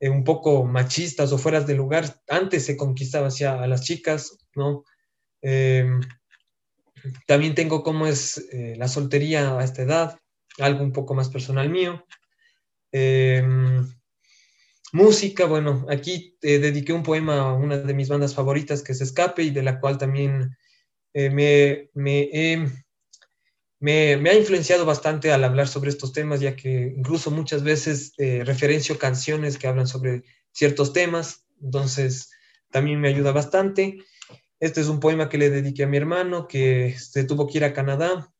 [0.00, 2.20] eh, un poco machistas o fueras de lugar.
[2.28, 4.84] Antes se conquistaba hacia a las chicas, ¿no?
[5.42, 6.00] Em,
[7.26, 10.18] también tengo cómo es eh, la soltería a esta edad,
[10.58, 12.04] algo un poco más personal mío.
[12.90, 13.86] Em,
[14.92, 19.00] música, bueno, aquí eh, dediqué un poema a una de mis bandas favoritas que es
[19.00, 20.56] Escape y de la cual también
[21.14, 22.68] eh, me, me,
[23.80, 28.42] me, ha influenciado bastante al hablar sobre estos temas, ya que incluso muchas veces eh,
[28.44, 32.30] referencio canciones que hablan sobre ciertos temas, entonces
[32.70, 33.98] también me ayuda bastante.
[34.60, 37.64] Este es un poema que le dediqué a mi hermano que se tuvo que ir
[37.64, 38.32] a Canadá.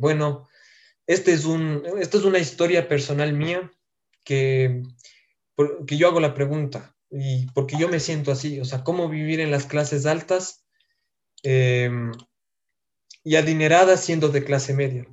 [0.00, 0.48] bueno,
[1.06, 3.70] este es un, esta es una historia personal mía
[4.24, 4.82] que,
[5.86, 9.40] que yo hago la pregunta y porque yo me siento así, o sea, cómo vivir
[9.40, 10.63] en las clases altas
[11.44, 12.10] em,
[13.22, 15.06] y adineradas siendo de clase media.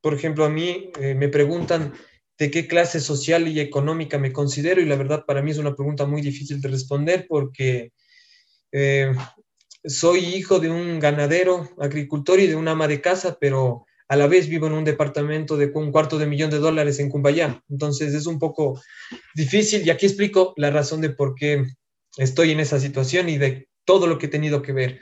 [0.00, 1.94] Por ejemplo, a mí eh, me preguntan
[2.38, 5.76] de qué clase social y económica me considero y la verdad para mí es una
[5.76, 7.92] pregunta muy difícil de responder porque
[8.72, 9.12] eh,
[9.84, 14.26] soy hijo de un ganadero, agricultor y de una ama de casa, pero a la
[14.26, 17.62] vez vivo en un departamento de un cuarto de millón de dólares en Cumbayá.
[17.68, 18.80] Entonces es un poco
[19.34, 21.64] difícil y aquí explico la razón de por qué
[22.16, 25.00] estoy en esa situación y de todo lo que he tenido que ver.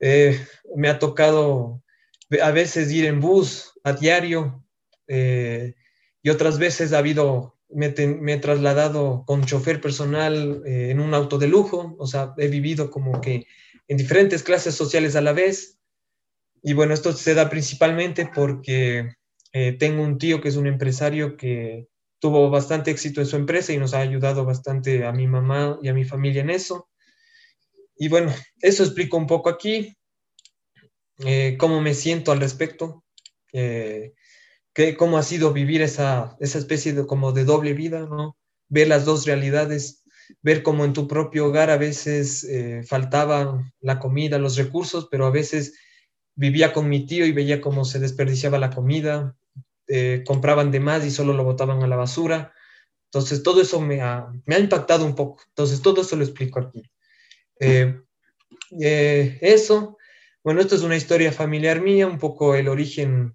[0.00, 0.38] Eh,
[0.74, 1.82] me ha tocado
[2.42, 4.64] a veces ir en bus a diario
[5.06, 5.74] eh,
[6.22, 11.38] y otras veces ha habido, me, he trasladado con chofer personal eh, en un auto
[11.38, 13.46] de lujo, o sea, he vivido como que
[13.86, 15.78] en diferentes clases sociales a la vez
[16.62, 19.12] y bueno, esto se da principalmente porque
[19.78, 21.86] tengo un tío que es un empresario que
[22.18, 25.88] tuvo bastante éxito en su empresa y nos ha ayudado bastante a mi mamá y
[25.88, 26.88] a mi familia en eso.
[27.96, 29.96] Y bueno, eso explico un poco aquí,
[31.18, 33.04] eh, cómo me siento al respecto,
[33.52, 34.14] eh,
[34.72, 38.36] que, cómo ha sido vivir esa, esa especie de como de doble vida, ¿no?
[38.68, 40.02] Ver las dos realidades,
[40.42, 42.48] ver cómo en tu propio hogar a veces
[42.86, 45.74] faltaba la comida, los recursos, pero a veces
[46.34, 49.36] vivía con mi tío y veía cómo se desperdiciaba la comida,
[49.86, 52.52] eh, compraban de más y solo lo botaban a la basura.
[53.06, 55.42] Entonces, todo eso me ha, me ha impactado un poco.
[55.48, 56.82] Entonces, todo eso lo explico aquí.
[57.60, 58.00] Eh,
[58.80, 59.98] eh, eso,
[60.42, 63.34] bueno, esto es una historia familiar mía, un poco el origen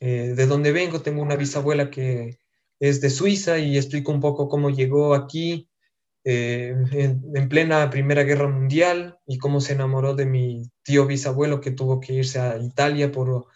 [0.00, 1.00] de dónde vengo.
[1.00, 2.38] Tengo una bisabuela que
[2.80, 5.68] es de Suiza y explico un poco cómo llegó aquí,
[6.24, 11.72] eh, en, plena Primera Guerra Mundial y cómo se enamoró de mi tío bisabuelo que
[11.72, 13.46] tuvo que irse a Italia por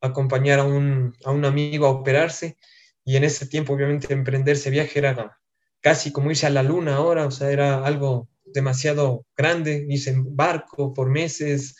[0.00, 2.56] acompañar a un, a un amigo a operarse.
[3.04, 5.38] Y en ese tiempo, obviamente, emprender ese viaje era
[5.80, 10.36] casi como irse a la luna ahora, o sea, era algo demasiado grande, irse en
[10.36, 11.76] barco por meses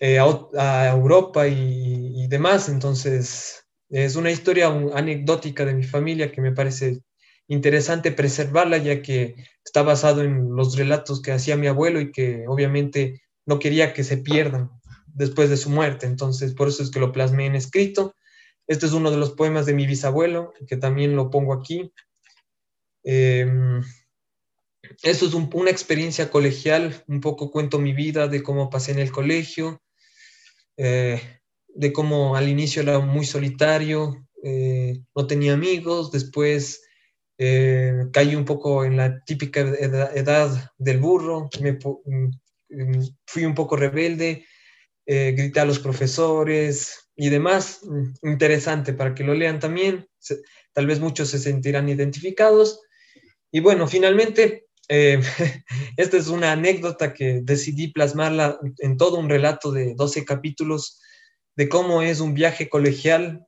[0.00, 2.68] eh, a, Europa y, y, demás.
[2.68, 7.00] Entonces, es una historia anecdótica de mi familia que me parece
[7.46, 12.44] interesante preservarla, ya que está basado en los relatos que hacía mi abuelo y que
[12.48, 14.70] obviamente no quería que se pierdan
[15.06, 16.06] después de su muerte.
[16.06, 18.14] Entonces, por eso es que lo plasmé en escrito.
[18.66, 21.92] Este es uno de los poemas de mi bisabuelo, que también lo pongo aquí.
[23.04, 23.46] Eh,
[25.02, 29.12] eso es una experiencia colegial, un poco cuento mi vida, de cómo pasé en el
[29.12, 29.82] colegio,
[30.76, 31.20] eh,
[31.68, 36.82] de cómo al inicio era muy solitario, eh, no tenía amigos, después
[37.38, 42.30] eh, caí un poco en la típica edad, del burro, me, mm,
[42.68, 44.44] mm, fui un poco rebelde,
[45.06, 47.80] eh, grité a los profesores y demás.
[47.82, 50.08] Mm, interesante para que lo lean también,
[50.72, 52.80] tal vez muchos se sentirán identificados.
[53.50, 55.20] Y bueno, finalmente, eh,
[55.96, 61.00] esta es una anécdota que decidí plasmarla en todo un relato de 12 capítulos
[61.56, 63.46] de cómo es un viaje colegial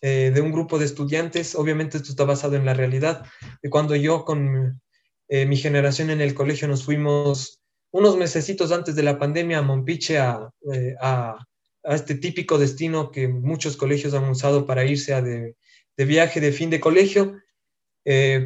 [0.00, 3.24] eh, de un grupo de estudiantes, obviamente esto está basado en la realidad,
[3.62, 4.80] de cuando yo con
[5.28, 7.60] eh, mi generación en el colegio nos fuimos
[7.90, 11.36] unos mesecitos antes de la pandemia a Mompiche eh, a,
[11.82, 15.56] a, este típico destino que muchos colegios han usado para irse a de,
[15.96, 17.36] de viaje de fin de colegio,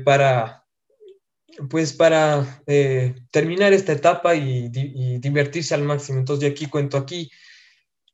[0.04, 0.61] para
[1.68, 4.68] pues para eh, terminar esta etapa y,
[5.18, 6.18] divertirse al máximo.
[6.18, 7.30] Entonces, yo aquí cuento aquí,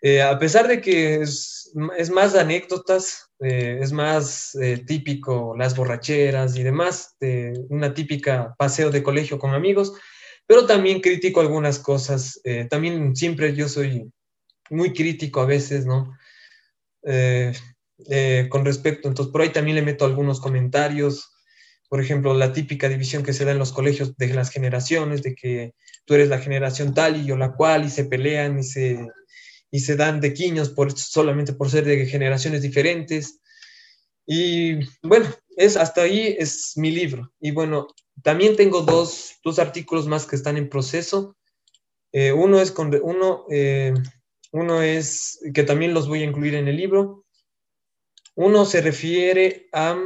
[0.03, 1.73] eh, a pesar de que es,
[2.11, 7.17] más anécdotas, eh, es más típico las borracheras y demás,
[7.69, 9.93] una típica paseo de colegio con amigos,
[10.47, 12.41] pero también critico algunas cosas.
[12.71, 14.11] también siempre yo soy
[14.71, 16.17] muy crítico a veces, ¿no?
[18.51, 21.38] con respecto, entonces por ahí también le meto algunos comentarios
[21.89, 25.35] por ejemplo, la típica división que se da en los colegios de las generaciones, de
[25.35, 25.75] que
[26.05, 29.07] tú eres la generación tal y yo la cual, y se pelean y se,
[29.71, 33.41] y se dan de quiños por, solamente por ser de generaciones diferentes.
[34.27, 35.27] Y bueno,
[35.57, 37.33] es, hasta ahí es mi libro.
[37.41, 37.87] Y bueno,
[38.23, 41.37] también tengo dos, dos artículos más que están en proceso.
[42.13, 43.95] Eh, uno es con, uno, eh,
[44.53, 47.25] uno es que también los voy a incluir en el libro.
[48.35, 49.97] Uno se refiere a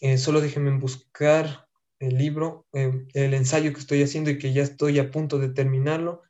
[0.00, 1.66] eh, solo déjenme buscar
[1.98, 5.50] el libro, eh, el ensayo que estoy haciendo y que ya estoy a punto de
[5.50, 6.22] terminarlo,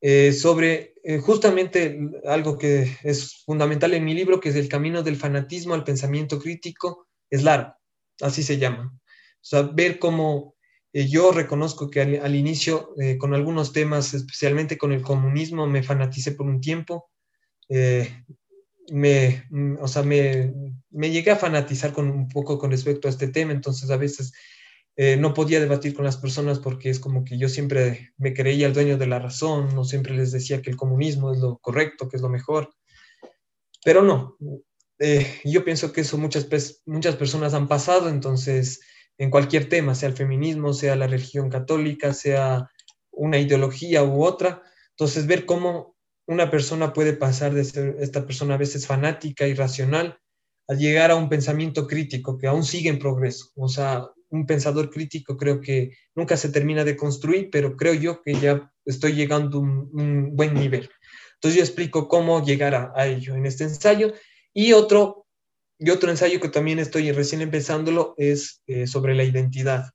[0.00, 5.16] eh, sobre justamente algo que es fundamental en mi libro, que es el camino del
[5.16, 7.74] fanatismo al pensamiento crítico, es largo,
[8.20, 8.92] así se llama.
[8.94, 10.54] O sea, ver cómo
[10.92, 16.46] yo reconozco que al inicio, con algunos temas, especialmente con el comunismo, me fanaticé por
[16.46, 17.10] un tiempo
[18.90, 20.52] me, mm, o sea, me,
[20.90, 24.32] me, llegué a fanatizar con un poco con respecto a este tema, entonces a veces
[24.96, 28.66] eh, no podía debatir con las personas porque es como que yo siempre me creía
[28.66, 32.08] el dueño de la razón, no siempre les decía que el comunismo es lo correcto,
[32.08, 32.70] que es lo mejor,
[33.84, 34.36] pero no,
[34.98, 36.48] eh, yo pienso que eso muchas,
[36.86, 38.80] muchas personas han pasado, entonces
[39.18, 42.70] en cualquier tema, sea el feminismo, sea la religión católica, sea
[43.10, 45.95] una ideología u otra, entonces ver cómo
[46.26, 50.18] una persona puede pasar de ser esta persona a veces fanática, irracional,
[50.68, 53.50] a llegar a un pensamiento crítico que aún sigue en progreso.
[53.54, 58.22] O sea, un pensador crítico creo que nunca se termina de construir, pero creo yo
[58.22, 60.90] que ya estoy llegando a un, buen nivel.
[61.34, 64.12] Entonces yo explico cómo llegar a, ello en este ensayo.
[64.52, 65.26] Y otro,
[65.78, 69.90] y otro ensayo que también estoy recién empezándolo es eh, sobre la identidad,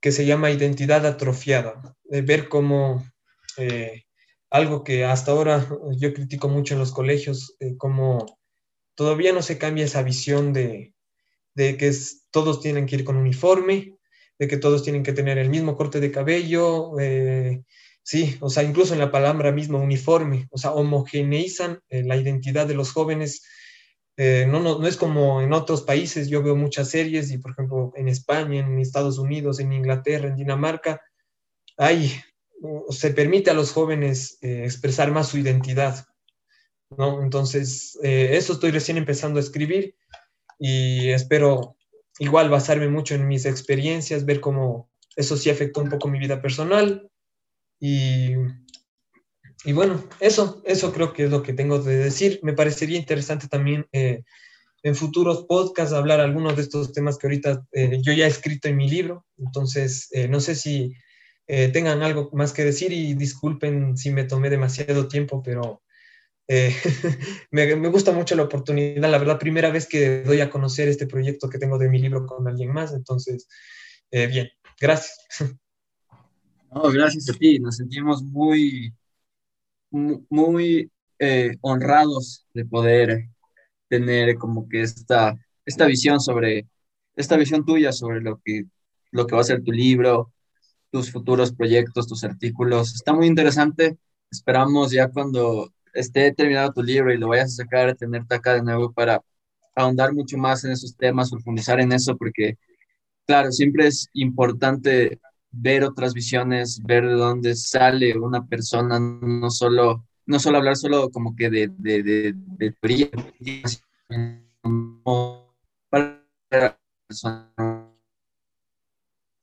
[0.00, 3.04] que se llama identidad atrofiada, de ver cómo...
[3.58, 4.04] Eh,
[4.50, 8.38] algo que hasta ahora yo critico mucho en los colegios, eh, como
[8.94, 10.94] todavía no se cambia esa visión de,
[11.54, 11.92] que
[12.30, 13.96] todos tienen que ir con uniforme,
[14.38, 17.62] de que todos tienen que tener el mismo corte de cabello, eh,
[18.02, 22.66] sí, o sea, incluso en la palabra misma uniforme, o sea, homogeneizan eh, la identidad
[22.66, 23.42] de los jóvenes.
[24.16, 27.92] no, no, no es como en otros países, yo veo muchas series y por ejemplo
[27.94, 31.00] en España, en Estados Unidos, en Inglaterra, en Dinamarca,
[31.76, 32.20] hay
[32.90, 36.06] se permite a los jóvenes eh, expresar más su identidad,
[36.96, 37.22] ¿no?
[37.22, 39.94] Entonces, eh, eso estoy recién empezando a escribir
[40.58, 41.76] y espero
[42.18, 46.42] igual basarme mucho en mis experiencias, ver cómo eso sí afectó un poco mi vida
[46.42, 47.08] personal
[47.80, 48.32] y,
[49.64, 52.40] y bueno, eso, eso creo que es lo que tengo de decir.
[52.42, 54.22] Me parecería interesante también eh,
[54.82, 58.76] en futuros podcasts hablar algunos de estos temas que ahorita yo ya he escrito en
[58.76, 60.94] mi libro, entonces no sé si
[61.50, 65.82] eh, tengan algo más que decir y disculpen si me tomé demasiado tiempo, pero
[66.46, 66.74] eh,
[67.50, 69.10] me, me, gusta mucho la oportunidad.
[69.10, 72.26] La verdad, primera vez que doy a conocer este proyecto que tengo de mi libro
[72.26, 72.92] con alguien más.
[72.92, 73.48] Entonces,
[74.10, 74.48] eh, bien,
[74.80, 75.18] gracias.
[76.70, 77.58] No, gracias a ti.
[77.58, 78.92] Nos sentimos muy,
[79.90, 80.90] muy
[81.62, 83.30] honrados de poder
[83.88, 85.34] tener como que esta,
[85.64, 86.68] esta visión sobre,
[87.16, 88.66] esta visión tuya sobre lo que,
[89.12, 90.30] lo que va a ser tu libro,
[90.90, 92.94] tus futuros proyectos, tus artículos.
[92.94, 93.98] Está muy interesante.
[94.30, 98.62] Esperamos ya cuando esté terminado tu libro y lo vayas a sacar, tenerte acá de
[98.62, 99.22] nuevo para
[99.74, 102.58] ahondar mucho más en esos temas, profundizar en eso, porque,
[103.26, 105.20] claro, siempre es importante
[105.50, 111.10] ver otras visiones, ver de dónde sale una persona, no solo, no solo hablar solo
[111.10, 113.08] como que de, de, de, de teoría,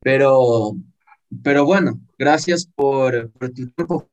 [0.01, 0.75] pero
[1.43, 4.09] pero bueno, gracias por, tu tiempo.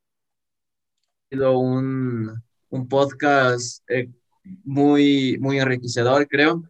[1.05, 2.43] Ha sido un,
[2.89, 4.11] podcast eh,
[4.65, 6.63] muy, muy enriquecedor, creo.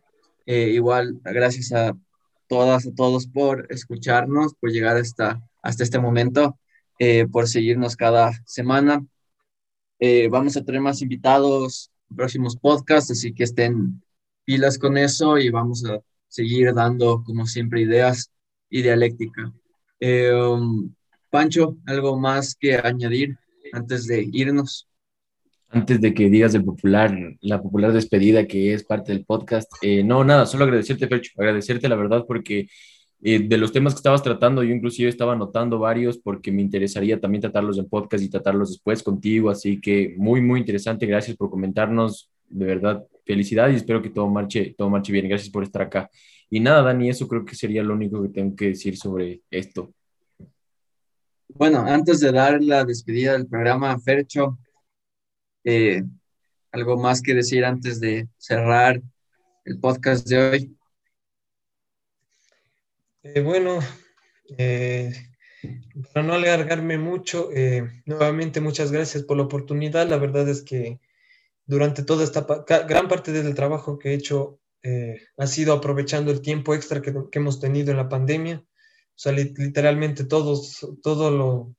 [0.47, 1.97] Eh, igual, gracias a
[2.49, 6.59] todas, a todos por escucharnos, por llegar hasta, hasta este momento,
[6.99, 9.05] eh, por seguirnos cada semana.
[10.31, 14.03] vamos a tener más invitados en próximos podcasts, así que estén
[14.45, 18.31] pilas con eso y vamos a seguir dando, como siempre, ideas
[18.69, 19.53] y dialéctica.
[20.03, 20.93] Um,
[21.31, 23.37] Pancho, ¿algo más que añadir
[23.73, 24.89] antes de irnos?
[25.69, 29.71] Antes de que digas el popular, la popular despedida que es parte del podcast.
[29.81, 32.67] Eh, no, nada, solo agradecerte, Percho, agradecerte la verdad porque
[33.25, 37.21] Eh, de los temas que estabas tratando, yo inclusive estaba anotando varios porque me interesaría
[37.21, 41.07] también tratarlos en podcast y tratarlos después contigo, así que muy, muy interesante.
[41.07, 45.29] Gracias por comentarnos, de verdad, felicidad y espero que todo marche, todo marche bien.
[45.29, 46.11] Gracias por estar acá.
[46.55, 49.95] Y nada, Dani, eso creo que sería lo único que tengo que decir sobre esto.
[51.49, 54.59] Bueno, antes de dar la despedida del programa, Fercho,
[55.65, 56.03] eh,
[56.71, 59.01] algo más que decir antes de cerrar
[59.65, 60.77] el podcast de hoy.
[63.23, 63.79] Eh, bueno,
[64.59, 65.11] eh,
[66.13, 70.07] para no alargarme mucho, eh, nuevamente muchas gracias por la oportunidad.
[70.07, 71.01] La verdad es que
[71.65, 72.47] durante toda esta
[72.87, 74.59] gran parte del trabajo que he hecho
[75.39, 78.65] ha sido aprovechando el tiempo extra que, hemos tenido en la pandemia.
[78.65, 81.77] O sea, literalmente todos, todo, lo,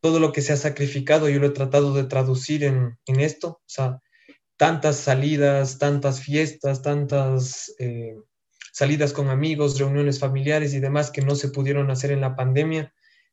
[0.00, 3.48] todo lo que se ha sacrificado yo lo he tratado de traducir en, en esto.
[3.48, 4.00] O sea,
[4.56, 7.74] tantas salidas, tantas fiestas, tantas
[8.72, 12.92] salidas con amigos, reuniones familiares y demás que no se pudieron hacer en la pandemia.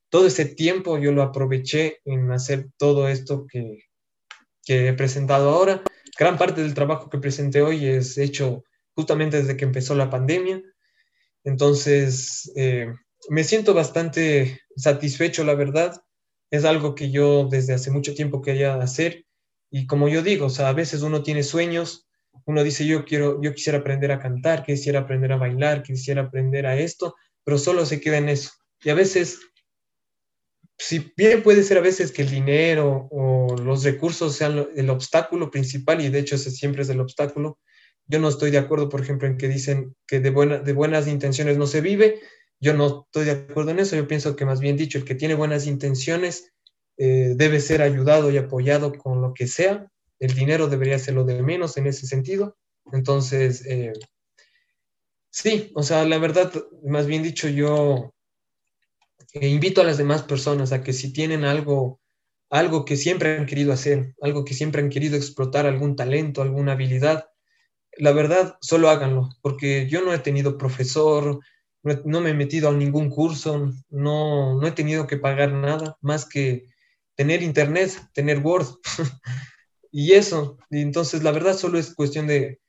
[0.10, 3.80] Todo ese tiempo yo lo aproveché en hacer todo esto que,
[4.70, 5.82] he presentado ahora.
[6.20, 8.64] Gran parte del trabajo que presenté hoy es hecho
[8.98, 10.60] justamente desde que empezó la pandemia.
[11.44, 12.92] Entonces, eh,
[13.30, 16.02] me siento bastante satisfecho, la verdad.
[16.50, 19.26] Es algo que yo desde hace mucho tiempo quería hacer.
[19.70, 22.10] Y como yo digo, o sea, a veces uno tiene sueños,
[22.46, 26.66] uno dice, yo quiero, yo quisiera aprender a cantar, quisiera aprender a bailar, quisiera aprender
[26.66, 28.50] a esto, pero solo se queda en eso.
[28.84, 29.40] Y a veces,
[30.76, 35.52] si bien puede ser a veces que el dinero o los recursos sean el obstáculo
[35.52, 37.60] principal, y de hecho ese siempre es el obstáculo,
[38.08, 41.08] yo no estoy de acuerdo, por ejemplo, en que dicen que de, buena, de buenas
[41.08, 42.20] intenciones no se vive.
[42.60, 43.96] Yo no estoy de acuerdo en eso.
[43.96, 46.52] Yo pienso que más bien dicho, el que tiene buenas intenciones
[46.98, 49.88] eh, debe ser ayudado y apoyado con lo que sea
[50.20, 52.58] el dinero debería ser lo de menos en ese sentido.
[52.92, 53.94] Entonces, eh,
[55.30, 56.52] sí, o sea, la verdad,
[56.84, 58.14] más bien dicho, yo
[59.34, 62.00] eh, invito a las demás personas a que si tienen algo,
[62.50, 66.74] algo que siempre han querido hacer, algo que siempre han querido explotar, algún talento, alguna
[66.74, 67.26] habilidad,
[67.98, 71.40] la verdad, solo háganlo, porque yo no he tenido profesor,
[72.06, 76.26] no, me he metido a ningún curso, no, no he tenido que pagar nada más
[76.26, 76.66] que
[77.16, 78.68] tener internet, tener Word.
[79.92, 80.58] y eso.
[80.70, 82.60] Y entonces, la verdad, solo es cuestión de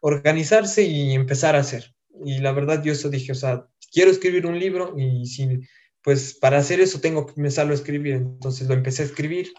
[0.00, 1.94] organizarse y empezar a hacer.
[2.24, 5.60] Y la verdad, yo eso dije, o sea, quiero escribir un libro y si,
[6.02, 8.14] pues para hacer eso tengo que empezarlo a escribir.
[8.14, 9.52] Entonces lo empecé a escribir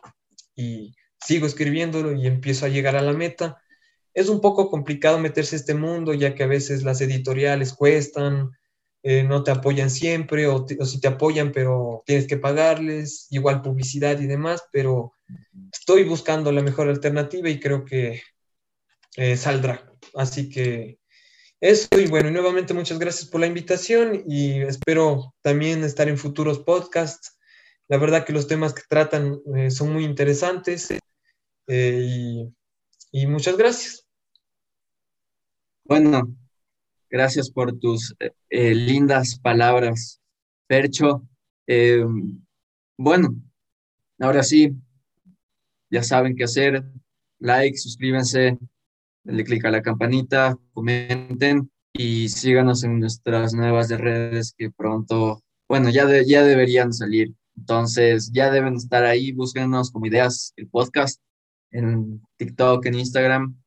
[0.56, 3.63] y sigo escribiéndolo y empiezo a llegar a la meta.
[4.14, 8.52] Es un poco complicado meterse a este mundo, ya que a veces las editoriales cuestan,
[9.06, 14.20] eh, no te apoyan siempre, o, si te apoyan, pero tienes que pagarles, igual publicidad
[14.20, 15.14] y demás, pero
[15.72, 18.22] estoy buscando la mejor alternativa y creo que
[19.18, 19.92] eh, saldrá.
[20.16, 21.00] Así que
[21.60, 26.60] eso, y bueno, nuevamente muchas gracias por la invitación y espero también estar en futuros
[26.60, 27.38] podcasts.
[27.90, 30.90] La verdad que los temas que tratan eh, son muy interesantes
[31.68, 32.50] y,
[33.12, 34.03] y, muchas gracias.
[35.86, 36.34] Bueno,
[37.10, 38.16] gracias por tus
[38.50, 40.22] eh, lindas palabras,
[40.68, 41.28] Percho.
[42.98, 43.36] bueno,
[44.20, 44.74] ahora sí,
[45.90, 46.84] ya saben qué hacer.
[47.40, 48.58] Like, suscríbanse,
[49.24, 55.90] denle clic a la campanita, comenten y síganos en nuestras nuevas redes que pronto, bueno,
[55.90, 57.34] ya, ya deberían salir.
[57.58, 61.22] Entonces, ya deben estar ahí, búsquenos como ideas el podcast
[61.72, 63.63] en TikTok, en Instagram,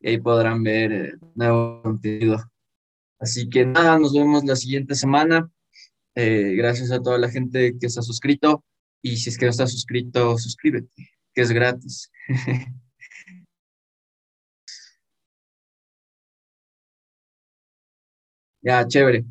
[0.00, 2.38] y ahí podrán ver eh, nuevo contenido.
[3.18, 5.50] Así que nada, nos vemos la siguiente semana.
[6.14, 8.64] Eh, gracias a toda la gente que ha suscrito
[9.02, 10.90] y si es que no estás suscrito, suscríbete
[11.34, 12.10] que es gratis.
[18.62, 19.24] ya, chévere.